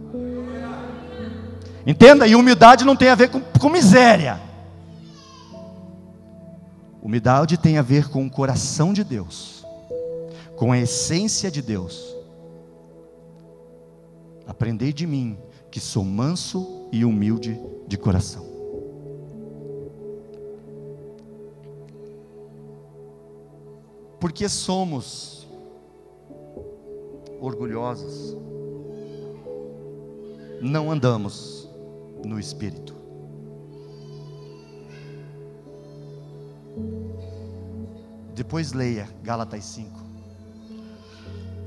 Entenda? 1.87 2.27
E 2.27 2.35
humildade 2.35 2.85
não 2.85 2.95
tem 2.95 3.09
a 3.09 3.15
ver 3.15 3.31
com, 3.31 3.41
com 3.41 3.69
miséria. 3.69 4.41
Humildade 7.03 7.57
tem 7.57 7.79
a 7.79 7.83
ver 7.83 8.09
com 8.09 8.27
o 8.27 8.31
coração 8.31 8.93
de 8.93 9.03
Deus, 9.03 9.65
com 10.57 10.71
a 10.71 10.79
essência 10.79 11.51
de 11.51 11.63
Deus. 11.63 12.15
Aprendei 14.47 14.93
de 14.93 15.07
mim, 15.07 15.39
que 15.71 15.81
sou 15.81 16.05
manso 16.05 16.87
e 16.93 17.05
humilde 17.05 17.59
de 17.89 17.97
coração. 17.97 18.51
Porque 24.21 24.49
somos 24.49 25.40
orgulhosos, 27.41 28.37
não 30.61 30.91
andamos 30.91 31.69
no 32.25 32.39
espírito. 32.39 32.95
Depois 38.35 38.73
leia 38.73 39.09
Gálatas 39.23 39.65
5. 39.65 40.01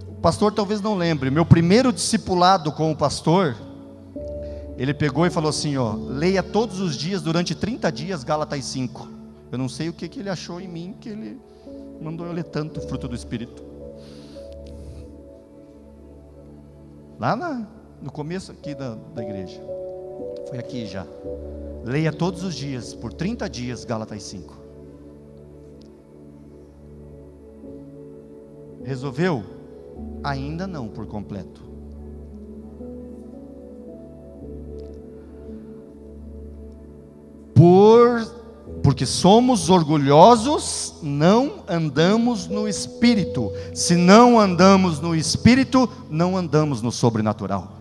O 0.08 0.16
pastor 0.22 0.54
talvez 0.54 0.80
não 0.80 0.96
lembre, 0.96 1.30
meu 1.30 1.46
primeiro 1.46 1.92
discipulado 1.92 2.72
com 2.72 2.92
o 2.92 2.96
pastor, 2.96 3.56
ele 4.78 4.94
pegou 4.94 5.26
e 5.26 5.30
falou 5.30 5.50
assim: 5.50 5.76
ó, 5.78 5.94
leia 5.96 6.42
todos 6.42 6.80
os 6.80 6.96
dias 6.96 7.22
durante 7.22 7.54
30 7.54 7.92
dias 7.92 8.24
Gálatas 8.24 8.64
5. 8.66 9.10
Eu 9.52 9.58
não 9.58 9.70
sei 9.70 9.90
o 9.90 9.94
que, 9.94 10.08
que 10.08 10.20
ele 10.20 10.30
achou 10.30 10.60
em 10.60 10.68
mim 10.68 10.96
que 11.00 11.10
ele 11.10 11.40
mandou 12.02 12.26
eu 12.26 12.34
ler 12.34 12.44
tanto 12.46 12.82
fruto 12.82 13.08
do 13.08 13.16
Espírito. 13.16 13.73
Lá 17.24 17.38
na, 17.38 17.66
no 18.02 18.12
começo 18.12 18.52
aqui 18.52 18.76
da, 18.76 18.96
da 19.16 19.24
igreja. 19.24 19.62
Foi 20.50 20.58
aqui 20.60 20.86
já. 20.86 21.08
Leia 21.86 22.12
todos 22.12 22.44
os 22.44 22.54
dias, 22.54 22.94
por 22.94 23.14
30 23.14 23.50
dias, 23.50 23.86
Gálatas 23.86 24.22
5. 24.24 24.54
Resolveu? 28.84 29.42
Ainda 30.22 30.68
não 30.68 30.90
por 30.90 31.08
completo. 31.08 31.64
Por 37.56 38.43
porque 38.84 39.06
somos 39.06 39.70
orgulhosos, 39.70 40.96
não 41.02 41.64
andamos 41.70 42.48
no 42.48 42.68
espírito. 42.68 43.50
Se 43.74 43.96
não 43.96 44.38
andamos 44.38 45.00
no 45.00 45.16
espírito, 45.16 45.90
não 46.10 46.36
andamos 46.36 46.82
no 46.82 46.92
sobrenatural. 46.92 47.80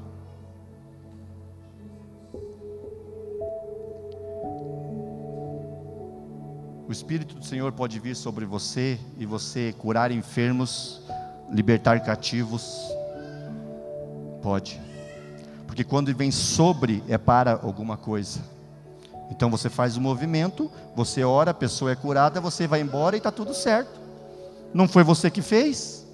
O 6.89 6.93
Espírito 6.93 7.35
do 7.37 7.45
Senhor 7.45 7.73
pode 7.73 7.99
vir 7.99 8.15
sobre 8.15 8.45
você 8.45 9.01
e 9.19 9.25
você 9.25 9.75
curar 9.79 10.13
enfermos, 10.13 11.01
libertar 11.51 12.01
cativos. 12.01 12.79
Pode. 14.43 14.79
Porque 15.67 15.85
quando 15.85 16.15
vem 16.15 16.31
sobre 16.31 17.03
é 17.09 17.17
para 17.17 17.59
alguma 17.63 17.97
coisa. 17.97 18.41
Então 19.33 19.51
você 19.51 19.71
faz 19.71 19.97
o 19.97 20.01
movimento, 20.01 20.71
você 20.95 21.25
ora, 21.25 21.53
a 21.53 21.55
pessoa 21.55 21.91
é 21.91 21.97
curada, 21.97 22.39
você 22.39 22.67
vai 22.67 22.83
embora 22.83 23.17
e 23.17 23.19
está 23.19 23.31
tudo 23.31 23.55
certo. 23.55 23.99
Não 24.75 24.87
foi 24.87 25.03
você 25.03 25.31
que 25.31 25.41
fez. 25.41 26.07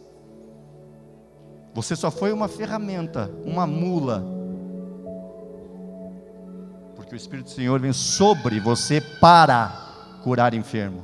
Você 1.74 1.96
só 1.96 2.12
foi 2.12 2.32
uma 2.32 2.46
ferramenta, 2.46 3.28
uma 3.44 3.66
mula. 3.66 4.24
Porque 6.94 7.12
o 7.12 7.16
Espírito 7.16 7.46
do 7.46 7.50
Senhor 7.50 7.80
vem 7.80 7.92
sobre 7.92 8.60
você 8.60 9.00
para 9.00 10.20
curar 10.22 10.54
enfermo. 10.54 11.02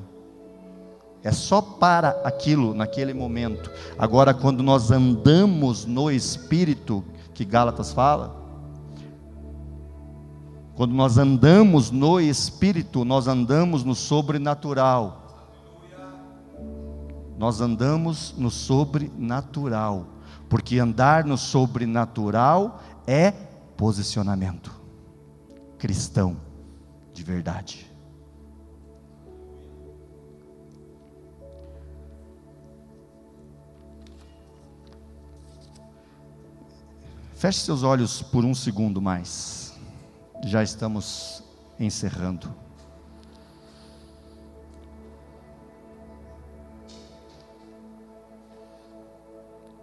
É 1.20 1.32
só 1.32 1.60
para 1.60 2.10
aquilo 2.22 2.74
naquele 2.74 3.12
momento. 3.12 3.72
Agora, 3.98 4.32
quando 4.32 4.62
nós 4.62 4.92
andamos 4.92 5.84
no 5.84 6.12
Espírito, 6.12 7.04
que 7.34 7.44
Gálatas 7.44 7.92
fala, 7.92 8.43
quando 10.74 10.92
nós 10.92 11.18
andamos 11.18 11.90
no 11.90 12.20
Espírito, 12.20 13.04
nós 13.04 13.28
andamos 13.28 13.84
no 13.84 13.94
sobrenatural. 13.94 15.20
Nós 17.38 17.60
andamos 17.60 18.34
no 18.36 18.50
sobrenatural, 18.50 20.06
porque 20.48 20.78
andar 20.78 21.24
no 21.24 21.36
sobrenatural 21.36 22.80
é 23.06 23.30
posicionamento 23.76 24.84
cristão 25.84 26.38
de 27.12 27.22
verdade. 27.22 27.92
Feche 37.34 37.60
seus 37.60 37.82
olhos 37.82 38.22
por 38.22 38.46
um 38.46 38.54
segundo 38.54 39.02
mais 39.02 39.63
já 40.42 40.62
estamos 40.62 41.42
encerrando. 41.78 42.48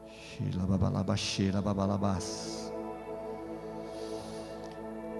Sheila 0.09 0.65
babalaba, 0.65 1.15
sheila 1.15 1.61
babalabas. 1.61 2.71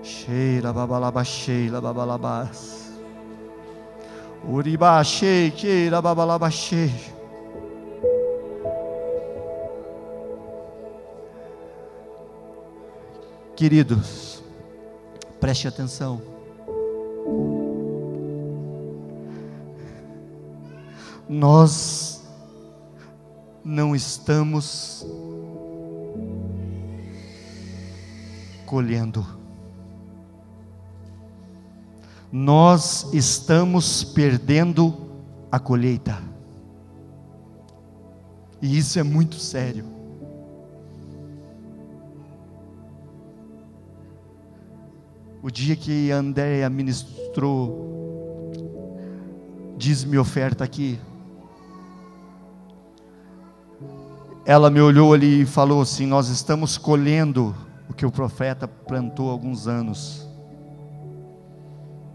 Sheila 0.04 0.74
babalaba, 0.74 1.24
sheila 1.24 1.80
babalabas. 1.82 2.91
Uriba, 4.48 5.04
sheila 5.04 6.02
babalaba, 6.02 6.50
sheila. 6.50 7.22
Queridos, 13.56 14.40
Preste 15.41 15.67
atenção. 15.67 16.21
Nós 21.27 22.23
não 23.63 23.95
estamos 23.95 25.04
colhendo. 28.67 29.25
Nós 32.32 33.12
estamos 33.12 34.04
perdendo 34.04 35.10
a 35.51 35.60
colheita. 35.60 36.21
E 38.62 38.77
isso 38.77 38.99
é 38.99 39.04
muito 39.04 39.38
sério. 39.38 40.01
O 45.43 45.49
dia 45.49 45.75
que 45.75 46.12
Andréia 46.12 46.69
ministrou, 46.69 48.51
diz-me 49.75 50.19
oferta 50.19 50.63
aqui. 50.63 50.99
Ela 54.45 54.69
me 54.69 54.80
olhou 54.80 55.12
ali 55.15 55.41
e 55.41 55.45
falou 55.47 55.82
assim: 55.82 56.06
Nós 56.06 56.27
estamos 56.27 56.77
colhendo 56.77 57.56
o 57.89 57.93
que 57.93 58.05
o 58.05 58.11
profeta 58.11 58.68
plantou 58.68 59.30
há 59.30 59.32
alguns 59.32 59.68
anos. 59.68 60.30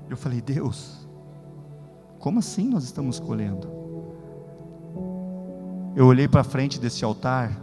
Eu 0.08 0.16
falei: 0.16 0.40
Deus, 0.40 1.08
como 2.20 2.38
assim 2.38 2.68
nós 2.68 2.84
estamos 2.84 3.18
colhendo? 3.18 3.66
Eu 5.96 6.06
olhei 6.06 6.28
para 6.28 6.44
frente 6.44 6.78
desse 6.78 7.04
altar, 7.04 7.60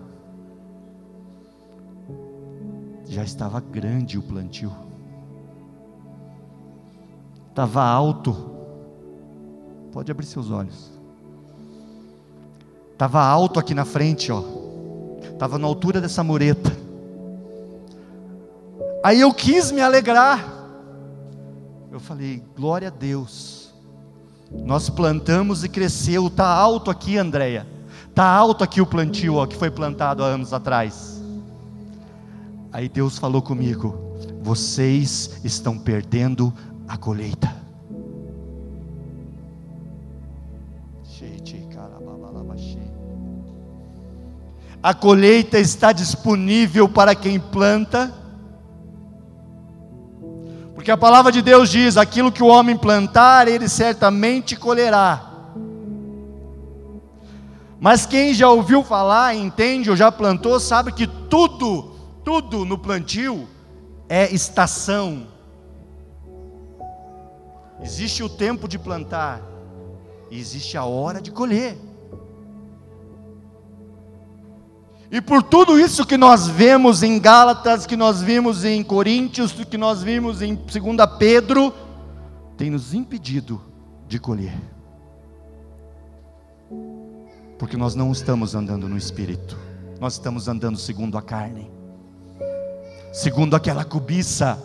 já 3.08 3.24
estava 3.24 3.62
grande 3.62 4.18
o 4.18 4.22
plantio 4.22 4.92
estava 7.54 7.84
alto. 7.84 8.36
Pode 9.92 10.12
abrir 10.12 10.26
seus 10.26 10.50
olhos. 10.50 10.92
Estava 12.92 13.22
alto 13.22 13.60
aqui 13.60 13.76
na 13.76 13.86
frente, 13.86 14.32
ó. 14.32 14.44
Estava 15.22 15.60
na 15.60 15.68
altura 15.68 16.02
dessa 16.02 16.24
mureta. 16.24 16.76
Aí 19.04 19.22
eu 19.22 19.32
quis 19.32 19.72
me 19.72 19.82
alegrar. 19.82 20.44
Eu 21.92 22.00
falei, 22.00 22.44
glória 22.56 22.88
a 22.88 22.92
Deus. 22.92 23.72
Nós 24.52 24.90
plantamos 24.90 25.64
e 25.64 25.70
cresceu. 25.70 26.28
Está 26.28 26.48
alto 26.48 26.90
aqui, 26.90 27.20
Andréia. 27.20 27.68
Está 28.10 28.26
alto 28.26 28.64
aqui 28.64 28.82
o 28.82 28.86
plantio 28.86 29.36
ó, 29.36 29.46
que 29.46 29.56
foi 29.56 29.70
plantado 29.70 30.24
há 30.24 30.28
anos 30.28 30.54
atrás. 30.54 31.22
Aí 32.72 32.90
Deus 32.90 33.20
falou 33.20 33.44
comigo: 33.44 34.18
vocês 34.42 35.40
estão 35.44 35.78
perdendo 35.78 36.52
a 36.94 36.98
colheita. 36.98 37.52
A 44.82 44.94
colheita 44.94 45.58
está 45.58 45.92
disponível 45.92 46.88
para 46.88 47.16
quem 47.16 47.40
planta. 47.40 48.14
Porque 50.76 50.92
a 50.92 50.98
palavra 50.98 51.32
de 51.32 51.42
Deus 51.42 51.72
diz: 51.72 51.98
aquilo 51.98 52.32
que 52.32 52.44
o 52.44 52.48
homem 52.48 52.78
plantar, 52.78 53.48
ele 53.48 53.68
certamente 53.68 54.56
colherá. 54.56 55.32
Mas 57.80 58.06
quem 58.06 58.36
já 58.36 58.50
ouviu 58.50 58.84
falar, 58.84 59.34
entende 59.34 59.90
ou 59.90 59.96
já 59.96 60.12
plantou, 60.12 60.60
sabe 60.60 60.92
que 60.92 61.08
tudo, 61.08 61.96
tudo 62.24 62.64
no 62.64 62.78
plantio 62.78 63.48
é 64.08 64.32
estação. 64.32 65.33
Existe 67.84 68.24
o 68.24 68.30
tempo 68.30 68.68
de 68.68 68.80
plantar 68.80 69.42
e 70.32 70.40
existe 70.40 70.78
a 70.78 70.86
hora 70.86 71.22
de 71.22 71.32
colher. 71.32 71.78
E 75.12 75.22
por 75.22 75.44
tudo 75.44 75.80
isso 75.80 76.08
que 76.08 76.18
nós 76.18 76.48
vemos 76.48 77.04
em 77.04 77.20
Gálatas, 77.20 77.86
que 77.86 77.96
nós 77.96 78.22
vimos 78.22 78.66
em 78.66 78.82
Coríntios, 78.82 79.52
que 79.52 79.78
nós 79.78 80.02
vimos 80.02 80.42
em 80.42 80.56
2 80.56 80.74
Pedro, 81.20 81.72
tem 82.58 82.72
nos 82.72 82.96
impedido 82.96 83.62
de 84.08 84.18
colher. 84.18 84.58
Porque 87.60 87.78
nós 87.78 87.94
não 87.94 88.12
estamos 88.12 88.56
andando 88.56 88.90
no 88.90 88.98
espírito, 88.98 89.56
nós 90.00 90.14
estamos 90.14 90.48
andando 90.48 90.80
segundo 90.80 91.16
a 91.18 91.22
carne, 91.22 91.70
segundo 93.12 93.56
aquela 93.56 93.86
cobiça, 93.86 94.58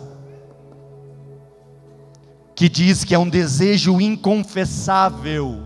que 2.59 2.67
diz 2.67 3.05
que 3.05 3.15
é 3.15 3.17
um 3.17 3.29
desejo 3.29 4.01
inconfessável 4.01 5.63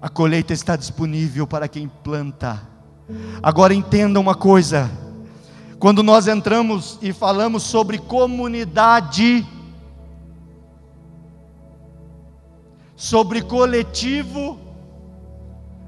A 0.00 0.08
colheita 0.08 0.52
está 0.52 0.76
disponível 0.76 1.48
para 1.48 1.66
quem 1.66 1.88
planta. 1.88 2.60
Agora 3.42 3.74
entenda 3.74 4.20
uma 4.20 4.36
coisa: 4.36 4.88
quando 5.80 6.02
nós 6.02 6.28
entramos 6.28 6.96
e 7.02 7.10
falamos 7.10 7.64
sobre 7.64 7.96
comunidade, 7.96 9.44
sobre 12.94 13.40
coletivo, 13.40 14.60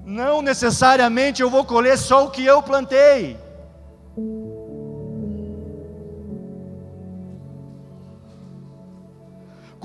não 0.05 0.41
necessariamente 0.41 1.43
eu 1.43 1.51
vou 1.51 1.65
colher 1.65 1.97
só 1.97 2.25
o 2.25 2.31
que 2.31 2.43
eu 2.43 2.63
plantei. 2.63 3.46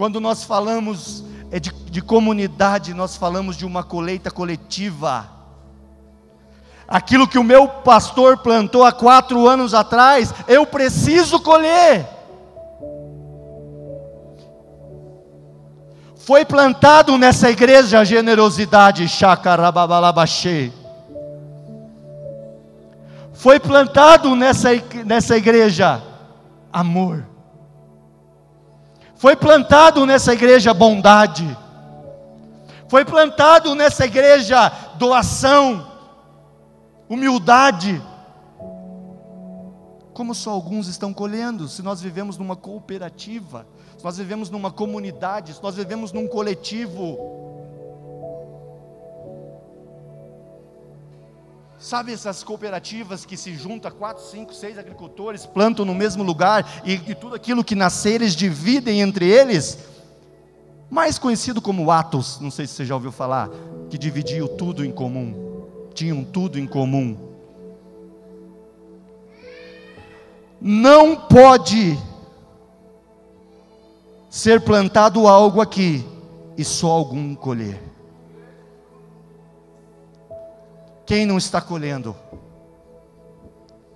Quando 0.02 0.20
nós 0.20 0.44
falamos 0.44 1.24
é 1.52 1.60
de, 1.60 1.72
de 1.72 2.02
comunidade, 2.02 2.92
nós 2.92 3.16
falamos 3.16 3.56
de 3.56 3.68
uma 3.68 3.84
colheita 3.84 4.32
coletiva. 4.32 5.30
Aquilo 6.88 7.28
que 7.28 7.38
o 7.38 7.44
meu 7.44 7.68
pastor 7.68 8.40
plantou 8.40 8.84
há 8.84 8.92
quatro 8.92 9.48
anos 9.48 9.76
atrás, 9.76 10.34
eu 10.48 10.66
preciso 10.66 11.40
colher. 11.40 12.10
Foi 16.16 16.46
plantado 16.46 17.16
nessa 17.16 17.52
igreja 17.52 18.00
a 18.00 18.04
generosidade, 18.04 19.08
Chacarababalabaxê. 19.08 20.72
Foi 23.34 23.60
plantado 23.60 24.36
nessa, 24.36 24.70
nessa 25.06 25.38
igreja 25.38 26.02
amor. 26.74 27.31
Foi 29.22 29.36
plantado 29.36 30.04
nessa 30.04 30.34
igreja 30.34 30.74
bondade. 30.74 31.56
Foi 32.88 33.06
plantado 33.06 33.76
nessa 33.76 34.04
igreja 34.04 34.68
doação, 34.98 35.92
humildade. 37.08 38.02
Como 40.12 40.34
só 40.34 40.50
alguns 40.50 40.88
estão 40.88 41.14
colhendo, 41.14 41.68
se 41.68 41.84
nós 41.84 42.02
vivemos 42.02 42.36
numa 42.40 42.56
cooperativa, 42.56 43.68
se 43.96 44.04
nós 44.04 44.18
vivemos 44.18 44.50
numa 44.50 44.72
comunidade, 44.72 45.54
se 45.54 45.62
nós 45.62 45.76
vivemos 45.76 46.12
num 46.12 46.28
coletivo, 46.28 47.51
Sabe 51.82 52.14
essas 52.14 52.44
cooperativas 52.44 53.26
que 53.26 53.36
se 53.36 53.56
juntam 53.56 53.90
quatro, 53.90 54.24
cinco, 54.24 54.54
seis 54.54 54.78
agricultores, 54.78 55.48
plantam 55.48 55.84
no 55.84 55.96
mesmo 55.96 56.22
lugar 56.22 56.84
e, 56.86 56.94
e 56.94 57.16
tudo 57.16 57.34
aquilo 57.34 57.64
que 57.64 57.74
nascer 57.74 58.22
eles 58.22 58.36
dividem 58.36 59.02
entre 59.02 59.28
eles? 59.28 59.80
Mais 60.92 61.18
conhecido 61.18 61.60
como 61.60 61.90
Atos, 61.90 62.40
não 62.40 62.52
sei 62.52 62.68
se 62.68 62.76
você 62.76 62.86
já 62.86 62.94
ouviu 62.94 63.12
falar, 63.12 63.50
que 63.90 63.98
dividiam 63.98 64.48
tudo 64.48 64.86
em 64.86 64.92
comum, 64.92 65.66
tinham 65.92 66.24
tudo 66.24 66.60
em 66.60 66.68
comum. 66.68 67.18
Não 70.62 71.16
pode 71.16 71.98
ser 74.30 74.62
plantado 74.62 75.28
algo 75.28 75.60
aqui 75.60 76.06
e 76.56 76.64
só 76.64 76.92
algum 76.92 77.34
colher. 77.34 77.91
Quem 81.06 81.26
não 81.26 81.38
está 81.38 81.60
colhendo, 81.60 82.16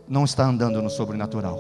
não 0.08 0.24
está 0.24 0.46
andando 0.46 0.82
no 0.82 0.90
sobrenatural. 0.90 1.60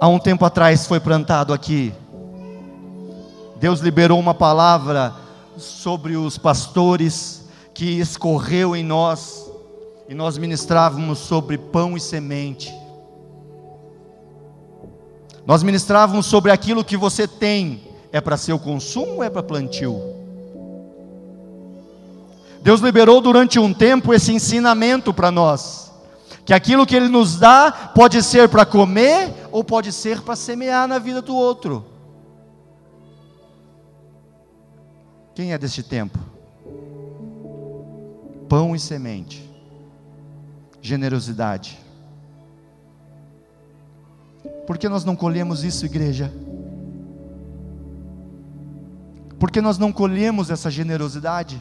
Há 0.00 0.08
um 0.08 0.18
tempo 0.18 0.44
atrás 0.44 0.86
foi 0.86 1.00
plantado 1.00 1.52
aqui, 1.52 1.94
Deus 3.56 3.80
liberou 3.80 4.20
uma 4.20 4.34
palavra 4.34 5.14
sobre 5.56 6.16
os 6.16 6.36
pastores 6.36 7.44
que 7.72 7.98
escorreu 7.98 8.76
em 8.76 8.84
nós, 8.84 9.50
e 10.08 10.14
nós 10.14 10.36
ministrávamos 10.36 11.18
sobre 11.20 11.56
pão 11.56 11.96
e 11.96 12.00
semente. 12.00 12.70
Nós 15.46 15.62
ministrávamos 15.62 16.26
sobre 16.26 16.50
aquilo 16.50 16.84
que 16.84 16.96
você 16.96 17.26
tem 17.26 17.93
é 18.14 18.20
para 18.20 18.36
seu 18.36 18.60
consumo 18.60 19.14
ou 19.14 19.24
é 19.24 19.28
para 19.28 19.42
plantio? 19.42 20.00
Deus 22.62 22.80
liberou 22.80 23.20
durante 23.20 23.58
um 23.58 23.74
tempo 23.74 24.14
esse 24.14 24.32
ensinamento 24.32 25.12
para 25.12 25.32
nós. 25.32 25.92
Que 26.44 26.54
aquilo 26.54 26.86
que 26.86 26.94
Ele 26.94 27.08
nos 27.08 27.40
dá 27.40 27.72
pode 27.92 28.22
ser 28.22 28.48
para 28.48 28.64
comer 28.64 29.34
ou 29.50 29.64
pode 29.64 29.90
ser 29.90 30.22
para 30.22 30.36
semear 30.36 30.86
na 30.86 31.00
vida 31.00 31.20
do 31.20 31.34
outro. 31.34 31.84
Quem 35.34 35.52
é 35.52 35.58
deste 35.58 35.82
tempo? 35.82 36.16
Pão 38.48 38.76
e 38.76 38.78
semente, 38.78 39.42
generosidade. 40.80 41.80
Por 44.68 44.78
que 44.78 44.88
nós 44.88 45.04
não 45.04 45.16
colhemos 45.16 45.64
isso, 45.64 45.84
igreja? 45.84 46.32
Porque 49.38 49.60
nós 49.60 49.78
não 49.78 49.92
colhemos 49.92 50.50
essa 50.50 50.70
generosidade? 50.70 51.60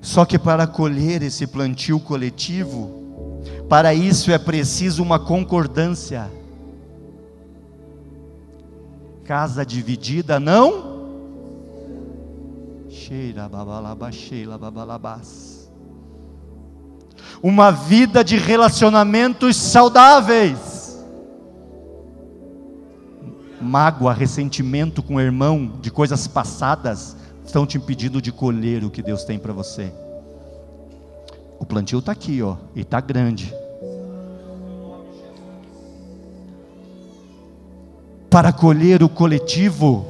Só 0.00 0.24
que 0.24 0.38
para 0.38 0.66
colher 0.66 1.22
esse 1.22 1.46
plantio 1.46 1.98
coletivo, 1.98 3.42
para 3.68 3.92
isso 3.94 4.30
é 4.30 4.38
preciso 4.38 5.02
uma 5.02 5.18
concordância. 5.18 6.30
Casa 9.24 9.64
dividida 9.64 10.38
não 10.38 10.94
cheira 12.88 13.48
babalaba 13.48 14.12
cheira 14.12 14.56
babalabás 14.56 15.53
uma 17.46 17.70
vida 17.70 18.24
de 18.24 18.38
relacionamentos 18.38 19.54
saudáveis. 19.58 20.98
Mágoa, 23.60 24.14
ressentimento 24.14 25.02
com 25.02 25.16
o 25.16 25.20
irmão 25.20 25.70
de 25.78 25.90
coisas 25.90 26.26
passadas 26.26 27.14
estão 27.44 27.66
te 27.66 27.76
impedindo 27.76 28.22
de 28.22 28.32
colher 28.32 28.82
o 28.82 28.88
que 28.88 29.02
Deus 29.02 29.24
tem 29.24 29.38
para 29.38 29.52
você. 29.52 29.92
O 31.60 31.66
plantio 31.66 31.98
está 31.98 32.12
aqui, 32.12 32.40
ó, 32.40 32.56
e 32.74 32.80
está 32.80 32.98
grande. 32.98 33.54
Para 38.30 38.54
colher 38.54 39.02
o 39.02 39.08
coletivo 39.08 40.06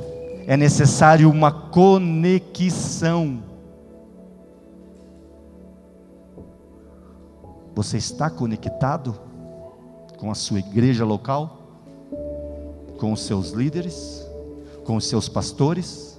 é 0.47 0.57
necessário 0.57 1.29
uma 1.29 1.51
conexão. 1.51 3.43
Você 7.75 7.97
está 7.97 8.31
conectado 8.31 9.19
com 10.19 10.31
a 10.31 10.35
sua 10.35 10.59
igreja 10.59 11.05
local? 11.05 11.61
Com 12.99 13.13
os 13.13 13.25
seus 13.25 13.51
líderes? 13.51 14.25
Com 14.85 14.97
os 14.97 15.07
seus 15.07 15.29
pastores? 15.29 16.15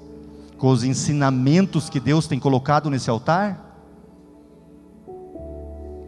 com 0.57 0.69
os 0.69 0.83
ensinamentos 0.83 1.89
que 1.89 1.99
Deus 1.99 2.27
tem 2.27 2.39
colocado 2.39 2.89
nesse 2.89 3.09
altar? 3.09 3.61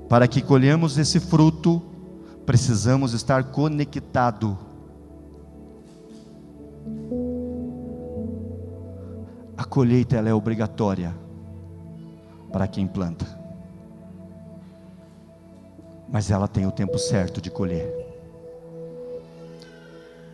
Para 0.09 0.27
que 0.27 0.41
colhemos 0.41 0.97
esse 0.97 1.19
fruto, 1.19 1.81
precisamos 2.45 3.13
estar 3.13 3.43
conectado. 3.45 4.57
A 9.57 9.65
colheita 9.65 10.15
ela 10.15 10.29
é 10.29 10.33
obrigatória 10.33 11.13
para 12.51 12.67
quem 12.67 12.87
planta. 12.87 13.36
Mas 16.09 16.31
ela 16.31 16.47
tem 16.47 16.65
o 16.65 16.71
tempo 16.71 16.97
certo 16.97 17.41
de 17.41 17.49
colher. 17.49 17.91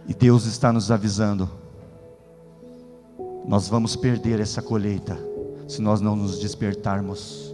E 0.08 0.14
Deus 0.14 0.46
está 0.46 0.72
nos 0.72 0.92
avisando 0.92 1.50
nós 3.46 3.68
vamos 3.68 3.96
perder 3.96 4.40
essa 4.40 4.62
colheita 4.62 5.18
se 5.68 5.82
nós 5.82 6.00
não 6.00 6.16
nos 6.16 6.40
despertarmos 6.40 7.54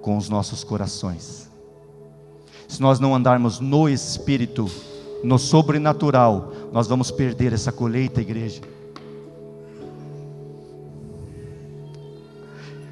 com 0.00 0.16
os 0.16 0.28
nossos 0.28 0.64
corações. 0.64 1.48
Se 2.66 2.80
nós 2.80 2.98
não 2.98 3.14
andarmos 3.14 3.60
no 3.60 3.88
espírito, 3.88 4.68
no 5.22 5.38
sobrenatural, 5.38 6.52
nós 6.72 6.88
vamos 6.88 7.10
perder 7.10 7.52
essa 7.52 7.70
colheita, 7.70 8.20
igreja. 8.20 8.62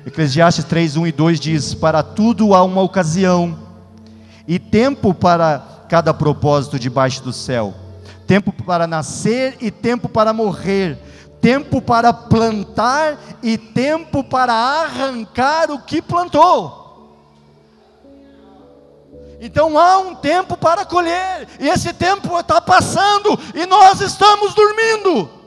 Eclesiastes 0.07 0.64
3, 0.64 0.97
1 0.97 1.07
e 1.09 1.12
2 1.12 1.41
diz: 1.41 1.74
Para 1.74 2.03
tudo 2.03 2.55
há 2.55 2.62
uma 2.62 2.83
ocasião, 2.83 3.59
e 4.47 4.59
tempo 4.59 5.14
para 5.14 5.84
cada 5.88 6.14
propósito 6.14 6.78
debaixo 6.78 7.22
do 7.22 7.32
céu, 7.32 7.74
tempo 8.26 8.53
para 8.53 8.86
nascer 8.86 9.57
e 9.61 9.70
tempo 9.70 10.09
para 10.09 10.32
morrer, 10.32 10.99
tempo 11.41 11.80
para 11.80 12.12
plantar 12.12 13.18
e 13.43 13.57
tempo 13.57 14.22
para 14.22 14.53
arrancar 14.53 15.70
o 15.70 15.80
que 15.80 16.03
plantou. 16.03 16.78
Então 19.41 19.78
há 19.78 19.99
um 19.99 20.14
tempo 20.14 20.57
para 20.57 20.84
colher, 20.84 21.49
e 21.59 21.68
esse 21.68 21.95
tempo 21.95 22.38
está 22.38 22.61
passando, 22.61 23.38
e 23.55 23.64
nós 23.64 24.01
estamos 24.01 24.55
dormindo. 24.55 25.39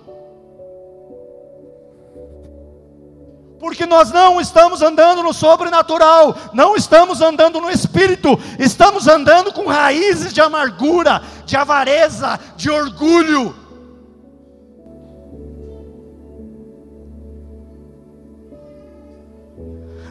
Porque 3.64 3.86
nós 3.86 4.12
não 4.12 4.42
estamos 4.42 4.82
andando 4.82 5.24
no 5.24 5.34
sobrenatural, 5.34 6.36
não 6.52 6.76
estamos 6.76 7.22
andando 7.22 7.62
no 7.62 7.70
espírito, 7.70 8.38
estamos 8.60 9.08
andando 9.08 9.54
com 9.54 9.68
raízes 9.68 10.34
de 10.34 10.42
amargura, 10.42 11.22
de 11.46 11.56
avareza, 11.56 12.38
de 12.58 12.70
orgulho. 12.70 13.56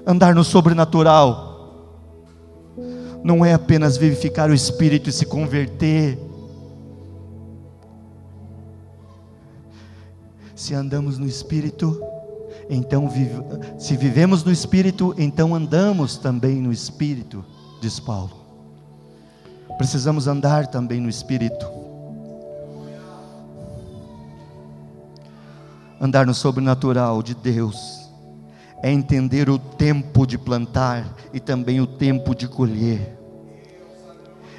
Andar 0.07 0.34
no 0.34 0.44
sobrenatural 0.44 1.92
não 3.22 3.44
é 3.44 3.53
apenas 3.53 3.98
vivificar 3.98 4.48
o 4.48 4.55
espírito 4.55 5.11
e 5.11 5.12
se 5.12 5.26
converter. 5.26 6.18
Se 10.57 10.72
andamos 10.72 11.18
no 11.18 11.26
espírito, 11.26 12.03
então 12.68 13.08
se 13.78 13.96
vivemos 13.96 14.44
no 14.44 14.52
espírito, 14.52 15.14
então 15.18 15.54
andamos 15.54 16.16
também 16.16 16.56
no 16.56 16.72
espírito, 16.72 17.44
diz 17.80 17.98
Paulo. 17.98 18.42
Precisamos 19.78 20.26
andar 20.26 20.66
também 20.66 21.00
no 21.00 21.08
espírito. 21.08 21.66
Andar 26.00 26.26
no 26.26 26.34
sobrenatural 26.34 27.22
de 27.22 27.34
Deus 27.34 28.02
é 28.82 28.90
entender 28.90 29.48
o 29.48 29.58
tempo 29.58 30.26
de 30.26 30.36
plantar 30.36 31.14
e 31.32 31.38
também 31.38 31.80
o 31.80 31.86
tempo 31.86 32.34
de 32.34 32.48
colher, 32.48 33.16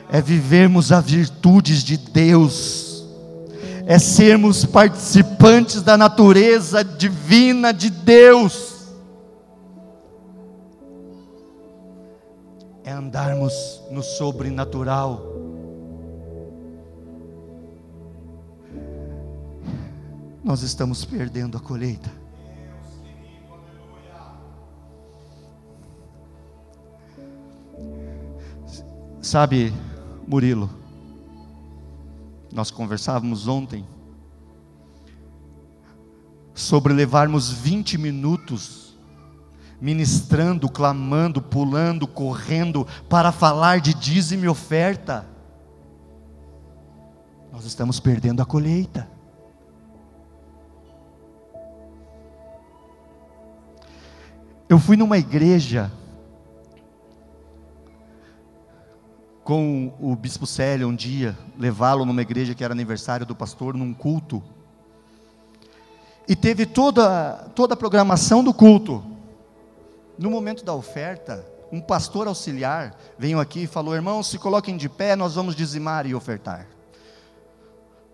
é 0.10 0.22
vivermos 0.22 0.92
as 0.92 1.04
virtudes 1.06 1.84
de 1.84 1.98
Deus, 1.98 2.93
é 3.86 4.00
sermos 4.00 4.66
participantes 4.66 5.82
da 5.82 5.98
natureza 5.98 6.84
divina 6.84 7.74
de 7.74 7.90
Deus, 7.90 8.94
é 12.84 12.92
andarmos 12.92 13.82
no 13.92 14.02
sobrenatural. 14.02 15.22
Nós 20.44 20.62
estamos 20.62 21.06
perdendo 21.06 21.58
a 21.58 21.60
colheita. 21.60 22.12
Sabe, 29.22 29.74
Murilo, 30.28 30.70
nós 32.54 32.70
conversávamos 32.70 33.48
ontem 33.48 33.86
sobre 36.54 36.94
levarmos 36.94 37.52
20 37.52 37.98
minutos 37.98 38.84
ministrando, 39.82 40.70
clamando, 40.70 41.42
pulando, 41.42 42.08
correndo 42.08 42.88
para 43.10 43.34
falar 43.34 43.82
de 43.82 43.94
dízimo 43.94 44.46
e 44.46 44.48
oferta. 44.48 45.28
Nós 47.52 47.66
estamos 47.66 48.00
perdendo 48.00 48.42
a 48.42 48.46
colheita. 48.46 49.10
Eu 54.70 54.80
fui 54.80 54.96
numa 54.96 55.18
igreja 55.18 55.92
com 59.44 59.94
o 60.00 60.16
bispo 60.16 60.48
Célio 60.48 60.88
um 60.88 60.96
dia, 60.96 61.38
levá-lo 61.58 62.06
numa 62.06 62.22
igreja 62.22 62.56
que 62.56 62.64
era 62.64 62.74
aniversário 62.74 63.26
do 63.26 63.36
pastor, 63.36 63.74
num 63.74 63.94
culto. 63.94 64.42
E 66.28 66.36
teve 66.36 66.66
toda, 66.66 67.50
toda 67.54 67.74
a 67.74 67.78
programação 67.78 68.44
do 68.44 68.54
culto. 68.54 69.04
No 70.18 70.30
momento 70.30 70.64
da 70.64 70.74
oferta, 70.74 71.46
um 71.72 71.82
pastor 71.82 72.28
auxiliar 72.28 72.96
veio 73.18 73.40
aqui 73.40 73.64
e 73.64 73.68
falou: 73.68 73.94
Irmãos, 73.94 74.28
se 74.28 74.38
coloquem 74.38 74.78
de 74.78 74.88
pé, 74.88 75.16
nós 75.16 75.36
vamos 75.36 75.56
dizimar 75.56 76.06
e 76.06 76.16
ofertar. 76.16 76.68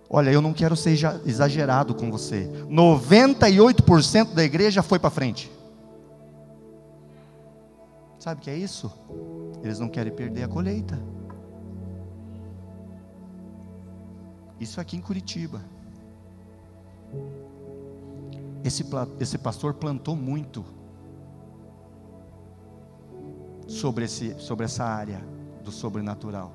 Olha, 0.09 0.31
eu 0.31 0.41
não 0.41 0.53
quero 0.53 0.75
ser 0.75 0.97
exagerado 1.23 1.93
com 1.93 2.09
você. 2.09 2.49
98% 2.67 4.33
da 4.33 4.43
igreja 4.43 4.81
foi 4.81 4.97
para 4.97 5.11
frente. 5.11 5.51
Sabe 8.17 8.41
o 8.41 8.43
que 8.43 8.49
é 8.49 8.57
isso? 8.57 8.91
Eles 9.63 9.77
não 9.77 9.87
querem 9.87 10.11
perder 10.11 10.43
a 10.43 10.47
colheita. 10.47 10.99
Isso 14.59 14.81
aqui 14.81 14.97
em 14.97 15.01
Curitiba. 15.01 15.61
Esse, 18.63 18.85
esse 19.19 19.37
pastor 19.37 19.73
plantou 19.75 20.15
muito 20.15 20.65
sobre, 23.67 24.05
esse, 24.05 24.37
sobre 24.39 24.65
essa 24.65 24.83
área 24.83 25.21
do 25.63 25.71
sobrenatural. 25.71 26.53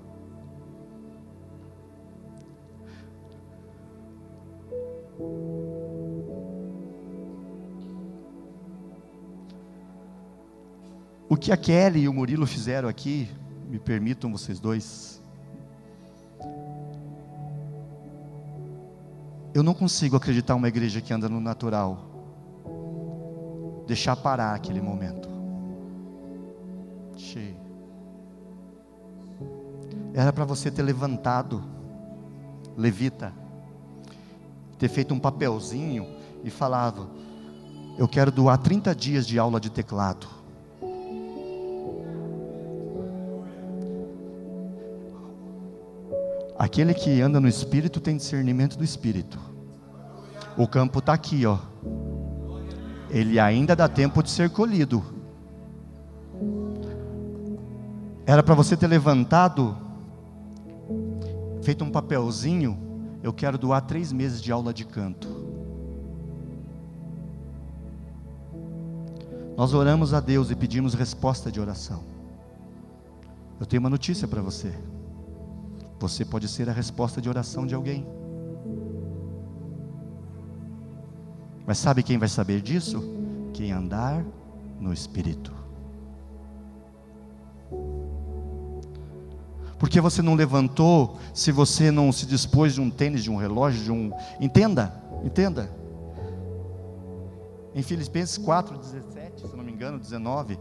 O 11.28 11.36
que 11.36 11.50
a 11.50 11.56
Kelly 11.56 12.02
e 12.02 12.08
o 12.08 12.12
Murilo 12.12 12.46
fizeram 12.46 12.88
aqui, 12.88 13.28
me 13.68 13.78
permitam 13.78 14.30
vocês 14.30 14.60
dois, 14.60 15.20
Eu 19.54 19.62
não 19.62 19.72
consigo 19.72 20.16
acreditar 20.16 20.56
uma 20.56 20.66
igreja 20.66 21.00
que 21.00 21.14
anda 21.14 21.28
no 21.28 21.40
natural. 21.40 22.10
Deixar 23.86 24.16
parar 24.16 24.52
aquele 24.52 24.80
momento. 24.80 25.28
Cheio. 27.16 27.56
Era 30.12 30.32
para 30.32 30.44
você 30.44 30.72
ter 30.72 30.82
levantado, 30.82 31.62
levita, 32.76 33.32
ter 34.76 34.88
feito 34.88 35.14
um 35.14 35.20
papelzinho 35.20 36.08
e 36.42 36.50
falado: 36.50 37.08
Eu 37.96 38.08
quero 38.08 38.32
doar 38.32 38.58
30 38.58 38.92
dias 38.92 39.24
de 39.24 39.38
aula 39.38 39.60
de 39.60 39.70
teclado. 39.70 40.26
Aquele 46.74 46.92
que 46.92 47.20
anda 47.20 47.38
no 47.38 47.46
Espírito 47.46 48.00
tem 48.00 48.16
discernimento 48.16 48.76
do 48.76 48.82
Espírito. 48.82 49.38
O 50.58 50.66
campo 50.66 50.98
está 50.98 51.12
aqui, 51.12 51.46
ó. 51.46 51.56
Ele 53.08 53.38
ainda 53.38 53.76
dá 53.76 53.88
tempo 53.88 54.20
de 54.24 54.28
ser 54.28 54.50
colhido. 54.50 55.00
Era 58.26 58.42
para 58.42 58.56
você 58.56 58.76
ter 58.76 58.88
levantado, 58.88 59.76
feito 61.62 61.84
um 61.84 61.92
papelzinho. 61.92 62.76
Eu 63.22 63.32
quero 63.32 63.56
doar 63.56 63.82
três 63.82 64.10
meses 64.12 64.42
de 64.42 64.50
aula 64.50 64.74
de 64.74 64.84
canto. 64.84 65.28
Nós 69.56 69.72
oramos 69.72 70.12
a 70.12 70.18
Deus 70.18 70.50
e 70.50 70.56
pedimos 70.56 70.94
resposta 70.94 71.52
de 71.52 71.60
oração. 71.60 72.02
Eu 73.60 73.64
tenho 73.64 73.78
uma 73.78 73.90
notícia 73.90 74.26
para 74.26 74.42
você. 74.42 74.74
Você 75.98 76.24
pode 76.24 76.48
ser 76.48 76.68
a 76.68 76.72
resposta 76.72 77.20
de 77.20 77.28
oração 77.28 77.66
de 77.66 77.74
alguém. 77.74 78.06
Mas 81.66 81.78
sabe 81.78 82.02
quem 82.02 82.18
vai 82.18 82.28
saber 82.28 82.60
disso? 82.60 83.02
Quem 83.52 83.72
andar 83.72 84.24
no 84.78 84.92
Espírito. 84.92 85.52
Porque 89.78 90.00
você 90.00 90.22
não 90.22 90.34
levantou 90.34 91.18
se 91.32 91.50
você 91.52 91.90
não 91.90 92.12
se 92.12 92.26
dispôs 92.26 92.74
de 92.74 92.80
um 92.80 92.90
tênis, 92.90 93.22
de 93.22 93.30
um 93.30 93.36
relógio, 93.36 93.82
de 93.82 93.92
um. 93.92 94.12
Entenda, 94.40 94.94
entenda. 95.22 95.70
Em 97.74 97.82
Filipenses 97.82 98.38
4, 98.38 98.78
17, 98.78 99.48
se 99.48 99.56
não 99.56 99.64
me 99.64 99.72
engano, 99.72 99.98
19, 99.98 100.58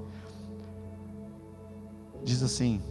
diz 2.23 2.41
assim: 2.41 2.81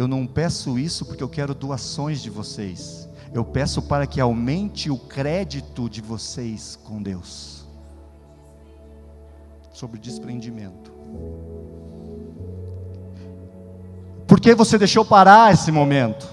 Eu 0.00 0.08
não 0.08 0.26
peço 0.26 0.78
isso 0.78 1.04
porque 1.04 1.22
eu 1.22 1.28
quero 1.28 1.54
doações 1.54 2.22
de 2.22 2.30
vocês, 2.30 3.06
eu 3.34 3.44
peço 3.44 3.82
para 3.82 4.06
que 4.06 4.18
aumente 4.18 4.90
o 4.90 4.96
crédito 4.96 5.90
de 5.90 6.00
vocês 6.00 6.74
com 6.74 7.02
Deus. 7.02 7.66
Sobre 9.74 10.00
desprendimento. 10.00 10.90
Por 14.26 14.40
que 14.40 14.54
você 14.54 14.78
deixou 14.78 15.04
parar 15.04 15.52
esse 15.52 15.70
momento? 15.70 16.26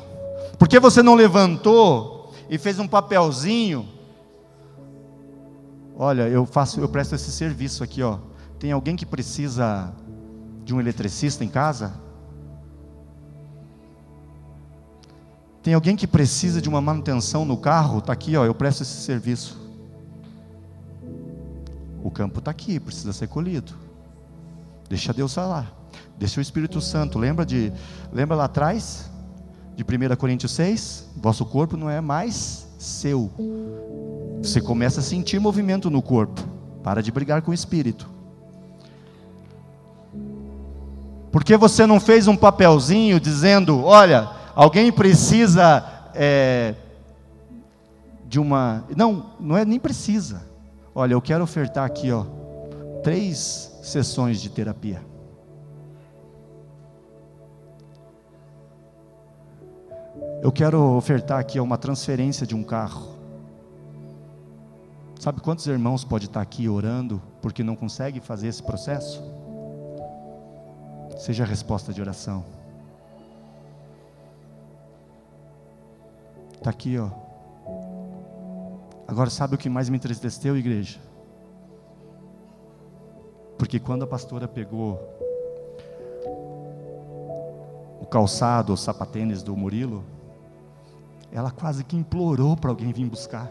Por 0.58 0.70
que 0.70 0.80
você 0.80 1.04
não 1.04 1.14
levantou 1.14 2.34
e 2.50 2.58
fez 2.58 2.80
um 2.80 2.88
papelzinho 2.88 3.86
Olha, 5.98 6.30
eu 6.30 6.46
faço, 6.46 6.80
eu 6.80 6.88
presto 6.88 7.16
esse 7.16 7.34
serviço 7.34 7.84
aqui, 7.84 8.02
ó. 8.02 8.20
Tem 8.58 8.72
alguém 8.72 8.96
que 8.96 9.06
precisa 9.06 9.94
de 10.64 10.74
um 10.74 10.80
eletricista 10.80 11.44
em 11.44 11.50
casa? 11.50 12.07
Tem 15.68 15.74
alguém 15.74 15.98
que 15.98 16.08
precisa 16.08 16.62
de 16.62 16.70
uma 16.70 16.80
manutenção 16.80 17.44
no 17.44 17.58
carro? 17.58 17.98
Está 17.98 18.14
aqui, 18.14 18.38
ó, 18.38 18.46
eu 18.46 18.56
presto 18.56 18.84
esse 18.84 19.02
serviço. 19.02 19.60
O 22.02 22.10
campo 22.10 22.40
está 22.40 22.50
aqui, 22.52 22.80
precisa 22.80 23.12
ser 23.12 23.28
colhido. 23.28 23.74
Deixa 24.88 25.12
Deus 25.12 25.34
falar. 25.34 25.70
Deixa 26.18 26.40
o 26.40 26.42
Espírito 26.42 26.80
Santo. 26.80 27.20
Lembra 27.20 27.46
de, 27.46 27.74
lembra 28.14 28.38
lá 28.38 28.46
atrás 28.46 29.12
de 29.76 29.84
1 29.84 30.16
Coríntios 30.16 30.54
6? 30.54 31.10
Vosso 31.18 31.46
corpo 31.46 31.76
não 31.76 31.90
é 31.90 32.00
mais 32.00 32.66
seu, 32.80 33.30
você 34.42 34.62
começa 34.62 35.02
a 35.02 35.04
sentir 35.04 35.38
movimento 35.38 35.90
no 35.90 36.02
corpo. 36.02 36.42
Para 36.82 37.04
de 37.04 37.12
brigar 37.12 37.42
com 37.42 37.52
o 37.52 37.54
espírito. 37.54 38.10
Por 41.30 41.44
que 41.44 41.58
você 41.58 41.86
não 41.86 42.00
fez 42.00 42.26
um 42.26 42.38
papelzinho 42.38 43.20
dizendo: 43.20 43.84
olha, 43.84 44.37
alguém 44.58 44.92
precisa 44.92 45.86
é, 46.16 46.74
de 48.26 48.40
uma. 48.40 48.84
Não, 48.96 49.34
não 49.40 49.56
é 49.56 49.64
nem 49.64 49.80
precisa. 49.80 50.42
Olha, 50.96 51.14
eu 51.14 51.22
quero 51.22 51.44
ofertar 51.44 51.86
aqui, 51.86 52.12
ó, 52.12 52.26
três 53.04 53.72
sessões 53.84 54.42
de 54.42 54.50
terapia. 54.50 55.06
Eu 60.42 60.52
quero 60.52 60.82
ofertar 60.96 61.40
aqui 61.40 61.60
uma 61.60 61.78
transferência 61.78 62.48
de 62.48 62.56
um 62.56 62.64
carro. 62.64 63.16
Sabe 65.20 65.40
quantos 65.42 65.68
irmãos 65.68 66.04
pode 66.04 66.26
estar 66.26 66.42
aqui 66.42 66.68
orando 66.68 67.22
porque 67.42 67.64
não 67.64 67.76
consegue 67.76 68.20
fazer 68.20 68.48
esse 68.48 68.64
processo? 68.64 69.24
Seja 71.18 71.44
a 71.44 71.48
resposta 71.48 71.94
de 71.94 72.02
oração. 72.02 72.57
Está 76.68 76.76
aqui, 76.76 76.98
ó. 76.98 77.10
Agora 79.08 79.30
sabe 79.30 79.56
o 79.56 79.58
que 79.58 79.70
mais 79.70 79.88
me 79.88 79.96
entristeceu, 79.96 80.58
igreja? 80.58 81.00
Porque 83.58 83.80
quando 83.80 84.04
a 84.04 84.08
pastora 84.08 84.50
pegou 84.50 85.00
o 88.02 88.06
calçado, 88.06 88.74
os 88.74 88.82
sapatênis 88.82 89.42
do 89.42 89.56
Murilo, 89.56 90.04
ela 91.32 91.52
quase 91.52 91.86
que 91.86 91.96
implorou 91.96 92.58
para 92.58 92.70
alguém 92.70 92.92
vir 92.92 93.08
buscar. 93.08 93.50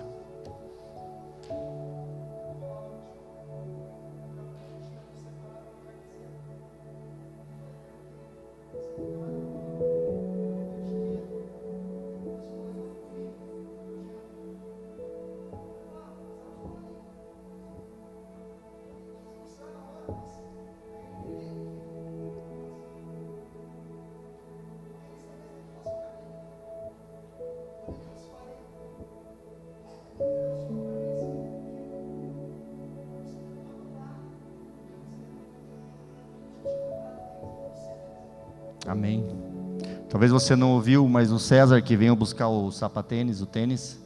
Talvez 40.17 40.33
você 40.33 40.57
não 40.57 40.73
ouviu, 40.73 41.07
mas 41.07 41.31
o 41.31 41.39
César 41.39 41.83
que 41.83 41.95
veio 41.95 42.17
buscar 42.17 42.49
o 42.49 42.73
sapatênis, 42.73 43.43
o 43.43 43.47
tênis, 43.47 44.01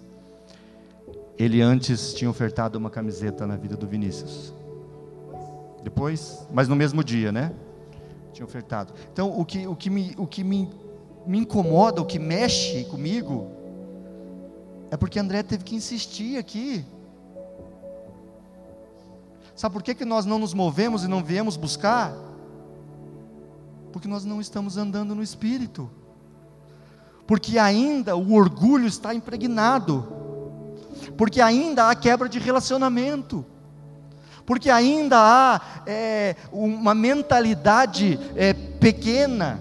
ele 1.39 1.63
antes 1.63 2.13
tinha 2.15 2.29
ofertado 2.29 2.77
uma 2.77 2.91
camiseta 2.91 3.47
na 3.47 3.55
vida 3.55 3.77
do 3.77 3.87
Vinícius. 3.87 4.53
Depois, 5.85 6.45
mas 6.53 6.67
no 6.67 6.75
mesmo 6.75 7.05
dia, 7.05 7.31
né? 7.31 7.53
Tinha 8.33 8.45
ofertado. 8.45 8.93
Então, 9.13 9.39
o 9.39 9.45
que, 9.45 9.69
o 9.69 9.77
que, 9.77 9.89
me, 9.89 10.13
o 10.19 10.27
que 10.27 10.43
me, 10.43 10.69
me 11.25 11.39
incomoda, 11.39 12.03
o 12.03 12.05
que 12.05 12.19
mexe 12.19 12.83
comigo, 12.87 13.47
é 14.91 14.97
porque 14.97 15.17
André 15.17 15.45
teve 15.45 15.63
que 15.63 15.77
insistir 15.77 16.39
aqui. 16.39 16.85
Sabe 19.55 19.73
por 19.75 19.83
que, 19.85 19.95
que 19.95 20.05
nós 20.05 20.27
não 20.27 20.41
nos 20.41 20.53
movemos 20.53 21.05
e 21.05 21.07
não 21.07 21.23
viemos 21.23 21.57
buscar? 21.57 22.13
Porque 23.93 24.09
nós 24.09 24.25
não 24.25 24.41
estamos 24.41 24.77
andando 24.77 25.15
no 25.15 25.23
Espírito. 25.23 25.89
Porque 27.31 27.61
ainda 27.61 28.17
o 28.17 28.35
orgulho 28.35 28.89
está 28.89 29.15
impregnado. 29.15 30.05
Porque 31.17 31.41
ainda 31.41 31.89
há 31.89 31.95
quebra 31.95 32.29
de 32.29 32.41
relacionamento. 32.41 33.47
Porque 34.45 34.69
ainda 34.69 35.17
há 35.17 35.61
é, 35.87 36.35
uma 36.51 36.93
mentalidade 36.93 38.19
é, 38.35 38.53
pequena. 38.53 39.61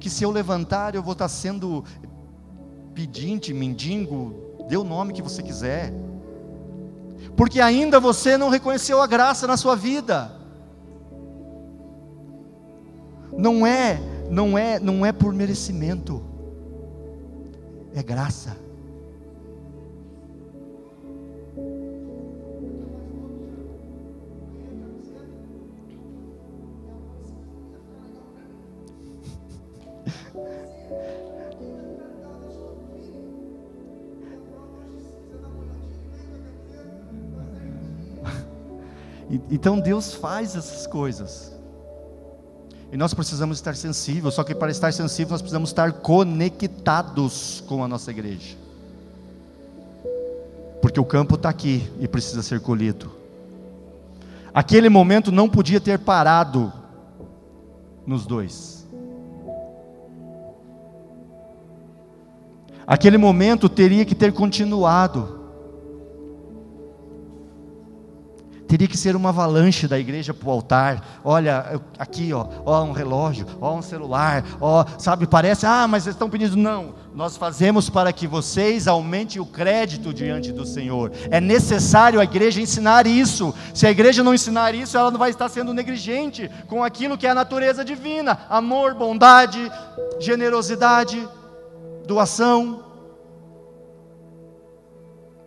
Que 0.00 0.08
se 0.08 0.24
eu 0.24 0.30
levantar 0.30 0.94
eu 0.94 1.02
vou 1.02 1.12
estar 1.12 1.28
sendo 1.28 1.84
pedinte, 2.94 3.52
mendigo, 3.52 4.56
dê 4.70 4.78
o 4.78 4.84
nome 4.84 5.12
que 5.12 5.20
você 5.20 5.42
quiser. 5.42 5.92
Porque 7.36 7.60
ainda 7.60 8.00
você 8.00 8.38
não 8.38 8.48
reconheceu 8.48 9.02
a 9.02 9.06
graça 9.06 9.46
na 9.46 9.58
sua 9.58 9.76
vida 9.76 10.34
não 13.36 13.66
é, 13.66 14.00
não 14.30 14.56
é, 14.56 14.78
não 14.78 15.04
é 15.04 15.12
por 15.12 15.32
merecimento. 15.32 16.22
É 17.94 18.02
graça. 18.02 18.56
Então 39.50 39.80
Deus 39.80 40.14
faz 40.14 40.54
essas 40.54 40.86
coisas. 40.86 41.55
E 42.96 42.98
nós 42.98 43.12
precisamos 43.12 43.58
estar 43.58 43.76
sensíveis, 43.76 44.32
só 44.32 44.42
que 44.42 44.54
para 44.54 44.70
estar 44.70 44.90
sensível 44.90 45.32
nós 45.32 45.42
precisamos 45.42 45.68
estar 45.68 45.92
conectados 45.92 47.62
com 47.66 47.84
a 47.84 47.88
nossa 47.88 48.10
igreja. 48.10 48.56
Porque 50.80 50.98
o 50.98 51.04
campo 51.04 51.34
está 51.34 51.50
aqui 51.50 51.86
e 52.00 52.08
precisa 52.08 52.42
ser 52.42 52.58
colhido. 52.58 53.12
Aquele 54.54 54.88
momento 54.88 55.30
não 55.30 55.46
podia 55.46 55.78
ter 55.78 55.98
parado 55.98 56.72
nos 58.06 58.24
dois. 58.24 58.86
Aquele 62.86 63.18
momento 63.18 63.68
teria 63.68 64.06
que 64.06 64.14
ter 64.14 64.32
continuado. 64.32 65.35
Teria 68.66 68.88
que 68.88 68.96
ser 68.96 69.14
uma 69.14 69.28
avalanche 69.28 69.86
da 69.86 69.98
igreja 69.98 70.34
para 70.34 70.48
o 70.48 70.50
altar. 70.50 71.20
Olha, 71.22 71.80
aqui, 71.98 72.32
ó, 72.32 72.46
ó 72.64 72.82
um 72.82 72.90
relógio, 72.90 73.46
ó 73.60 73.74
um 73.74 73.82
celular, 73.82 74.44
ó, 74.60 74.84
sabe, 74.98 75.26
parece, 75.26 75.64
ah, 75.64 75.86
mas 75.86 76.04
eles 76.04 76.16
estão 76.16 76.28
pedindo. 76.28 76.56
Não, 76.56 76.94
nós 77.14 77.36
fazemos 77.36 77.88
para 77.88 78.12
que 78.12 78.26
vocês 78.26 78.88
aumentem 78.88 79.40
o 79.40 79.46
crédito 79.46 80.12
diante 80.12 80.50
do 80.50 80.66
Senhor. 80.66 81.12
É 81.30 81.40
necessário 81.40 82.18
a 82.18 82.24
igreja 82.24 82.60
ensinar 82.60 83.06
isso. 83.06 83.54
Se 83.72 83.86
a 83.86 83.90
igreja 83.90 84.24
não 84.24 84.34
ensinar 84.34 84.74
isso, 84.74 84.98
ela 84.98 85.12
não 85.12 85.18
vai 85.18 85.30
estar 85.30 85.48
sendo 85.48 85.72
negligente 85.72 86.50
com 86.66 86.82
aquilo 86.82 87.16
que 87.16 87.26
é 87.26 87.30
a 87.30 87.34
natureza 87.34 87.84
divina: 87.84 88.40
amor, 88.50 88.94
bondade, 88.94 89.70
generosidade, 90.18 91.26
doação. 92.04 92.84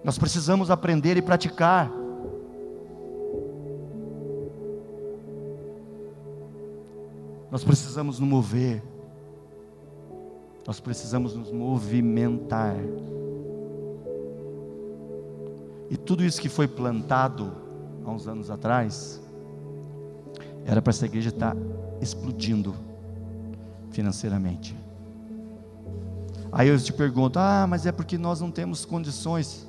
Nós 0.04 0.18
precisamos 0.18 0.72
aprender 0.72 1.18
e 1.18 1.22
praticar. 1.22 1.99
Nós 7.52 7.64
precisamos 7.64 8.20
nos 8.20 8.30
mover. 8.30 8.84
Nós 10.66 10.80
precisamos 10.80 11.36
nos 11.36 11.52
movimentar. 11.52 12.76
E 15.90 15.98
tudo 15.98 16.24
isso 16.24 16.40
que 16.40 16.50
foi 16.50 16.68
plantado 16.68 17.52
há 18.06 18.12
uns 18.12 18.28
anos 18.28 18.52
atrás, 18.52 19.20
era 20.66 20.82
para 20.82 20.92
essa 20.92 21.06
igreja 21.06 21.30
estar 21.30 21.56
explodindo 22.00 22.76
financeiramente. 23.90 24.76
Aí 26.52 26.68
eu 26.68 26.80
te 26.80 26.94
pergunto: 26.94 27.40
ah, 27.40 27.66
mas 27.68 27.86
é 27.86 27.92
porque 27.92 28.18
nós 28.18 28.40
não 28.40 28.52
temos 28.52 28.86
condições. 28.86 29.68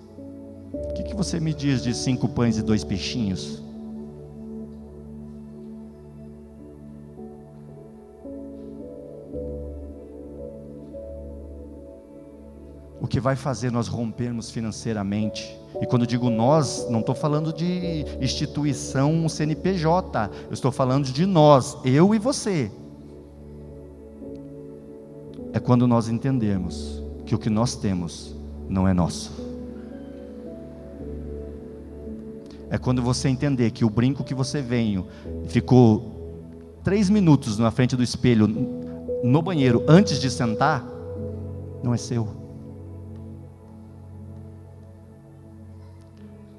O 0.72 0.92
que, 0.92 1.02
que 1.02 1.14
você 1.14 1.40
me 1.40 1.54
diz 1.54 1.82
de 1.82 1.94
cinco 1.94 2.28
pães 2.28 2.58
e 2.58 2.62
dois 2.62 2.84
peixinhos? 2.84 3.62
Que 13.10 13.18
vai 13.18 13.34
fazer 13.34 13.72
nós 13.72 13.88
rompermos 13.88 14.50
financeiramente. 14.50 15.58
E 15.82 15.86
quando 15.86 16.06
digo 16.06 16.30
nós, 16.30 16.86
não 16.88 17.00
estou 17.00 17.14
falando 17.14 17.52
de 17.52 18.06
instituição 18.20 19.28
CNPJ, 19.28 20.30
eu 20.46 20.54
estou 20.54 20.70
falando 20.70 21.06
de 21.06 21.26
nós, 21.26 21.76
eu 21.84 22.14
e 22.14 22.18
você. 22.18 22.70
É 25.52 25.58
quando 25.58 25.88
nós 25.88 26.08
entendemos 26.08 27.02
que 27.26 27.34
o 27.34 27.38
que 27.38 27.50
nós 27.50 27.74
temos 27.74 28.36
não 28.68 28.86
é 28.86 28.94
nosso. 28.94 29.32
É 32.70 32.78
quando 32.78 33.02
você 33.02 33.28
entender 33.28 33.72
que 33.72 33.84
o 33.84 33.90
brinco 33.90 34.22
que 34.22 34.34
você 34.34 34.62
veio 34.62 35.04
ficou 35.48 36.78
três 36.84 37.10
minutos 37.10 37.58
na 37.58 37.72
frente 37.72 37.96
do 37.96 38.04
espelho 38.04 38.46
no 39.24 39.42
banheiro 39.42 39.84
antes 39.88 40.20
de 40.20 40.30
sentar, 40.30 40.86
não 41.82 41.92
é 41.92 41.96
seu. 41.96 42.39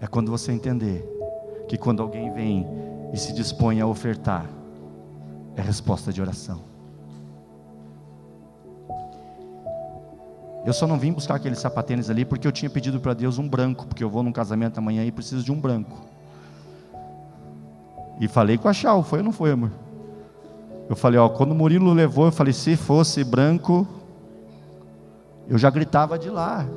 É 0.01 0.07
quando 0.07 0.31
você 0.31 0.51
entender 0.51 1.07
que 1.67 1.77
quando 1.77 2.01
alguém 2.01 2.33
vem 2.33 2.67
e 3.13 3.17
se 3.17 3.31
dispõe 3.31 3.79
a 3.79 3.85
ofertar, 3.85 4.49
é 5.55 5.61
resposta 5.61 6.11
de 6.11 6.19
oração. 6.19 6.59
Eu 10.65 10.73
só 10.73 10.85
não 10.87 10.97
vim 10.97 11.11
buscar 11.11 11.35
aqueles 11.35 11.59
sapatênis 11.59 12.09
ali 12.09 12.25
porque 12.25 12.47
eu 12.47 12.51
tinha 12.51 12.69
pedido 12.69 12.99
para 12.99 13.13
Deus 13.13 13.37
um 13.37 13.47
branco, 13.47 13.85
porque 13.85 14.03
eu 14.03 14.09
vou 14.09 14.23
num 14.23 14.31
casamento 14.31 14.79
amanhã 14.79 15.05
e 15.05 15.11
preciso 15.11 15.43
de 15.43 15.51
um 15.51 15.59
branco. 15.59 15.97
E 18.19 18.27
falei 18.27 18.57
com 18.57 18.67
a 18.67 18.73
Chau, 18.73 19.03
foi 19.03 19.19
ou 19.19 19.25
não 19.25 19.31
foi, 19.31 19.51
amor? 19.51 19.71
Eu 20.89 20.95
falei, 20.95 21.19
ó, 21.19 21.29
quando 21.29 21.51
o 21.51 21.55
Murilo 21.55 21.93
levou, 21.93 22.25
eu 22.25 22.31
falei, 22.31 22.53
se 22.53 22.75
fosse 22.75 23.23
branco, 23.23 23.87
eu 25.47 25.57
já 25.57 25.69
gritava 25.69 26.19
de 26.19 26.29
lá. 26.29 26.67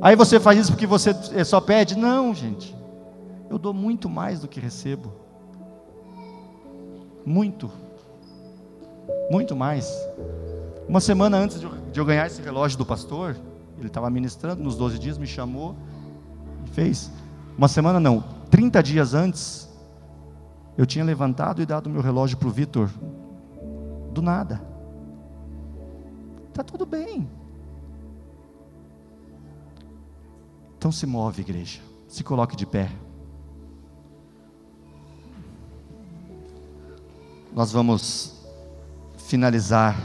Aí 0.00 0.14
você 0.14 0.38
faz 0.38 0.58
isso 0.58 0.72
porque 0.72 0.86
você 0.86 1.14
só 1.44 1.60
pede? 1.60 1.96
Não, 1.96 2.34
gente. 2.34 2.76
Eu 3.48 3.58
dou 3.58 3.72
muito 3.72 4.08
mais 4.08 4.40
do 4.40 4.48
que 4.48 4.60
recebo. 4.60 5.12
Muito. 7.24 7.70
Muito 9.30 9.56
mais. 9.56 9.92
Uma 10.88 11.00
semana 11.00 11.36
antes 11.36 11.60
de 11.60 11.98
eu 11.98 12.04
ganhar 12.04 12.26
esse 12.26 12.40
relógio 12.40 12.78
do 12.78 12.86
pastor, 12.86 13.36
ele 13.78 13.88
estava 13.88 14.08
ministrando 14.08 14.62
nos 14.62 14.76
12 14.76 14.98
dias, 14.98 15.18
me 15.18 15.26
chamou 15.26 15.74
e 16.64 16.70
fez. 16.70 17.10
Uma 17.56 17.68
semana 17.68 17.98
não, 17.98 18.22
30 18.50 18.82
dias 18.82 19.14
antes, 19.14 19.68
eu 20.76 20.86
tinha 20.86 21.04
levantado 21.04 21.62
e 21.62 21.66
dado 21.66 21.90
meu 21.90 22.00
relógio 22.00 22.36
para 22.36 22.48
o 22.48 22.50
Vitor. 22.50 22.90
Do 24.12 24.22
nada. 24.22 24.62
Está 26.48 26.62
tudo 26.62 26.86
bem. 26.86 27.28
Então 30.78 30.92
se 30.92 31.06
move, 31.06 31.42
igreja. 31.42 31.80
Se 32.08 32.22
coloque 32.22 32.56
de 32.56 32.66
pé. 32.66 32.90
Nós 37.52 37.72
vamos 37.72 38.36
finalizar 39.16 39.98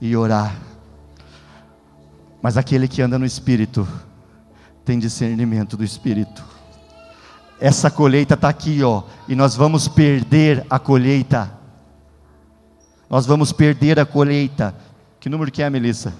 e 0.00 0.14
orar. 0.16 0.54
Mas 2.40 2.56
aquele 2.56 2.86
que 2.86 3.02
anda 3.02 3.18
no 3.18 3.26
Espírito 3.26 3.88
tem 4.84 4.98
discernimento 4.98 5.76
do 5.76 5.84
Espírito. 5.84 6.44
Essa 7.60 7.90
colheita 7.90 8.34
está 8.34 8.48
aqui, 8.48 8.82
ó, 8.84 9.02
e 9.26 9.34
nós 9.34 9.56
vamos 9.56 9.88
perder 9.88 10.64
a 10.70 10.78
colheita. 10.78 11.52
Nós 13.10 13.26
vamos 13.26 13.52
perder 13.52 13.98
a 13.98 14.06
colheita. 14.06 14.74
Que 15.18 15.28
número 15.28 15.50
que 15.50 15.62
é, 15.62 15.68
Melissa? 15.68 16.14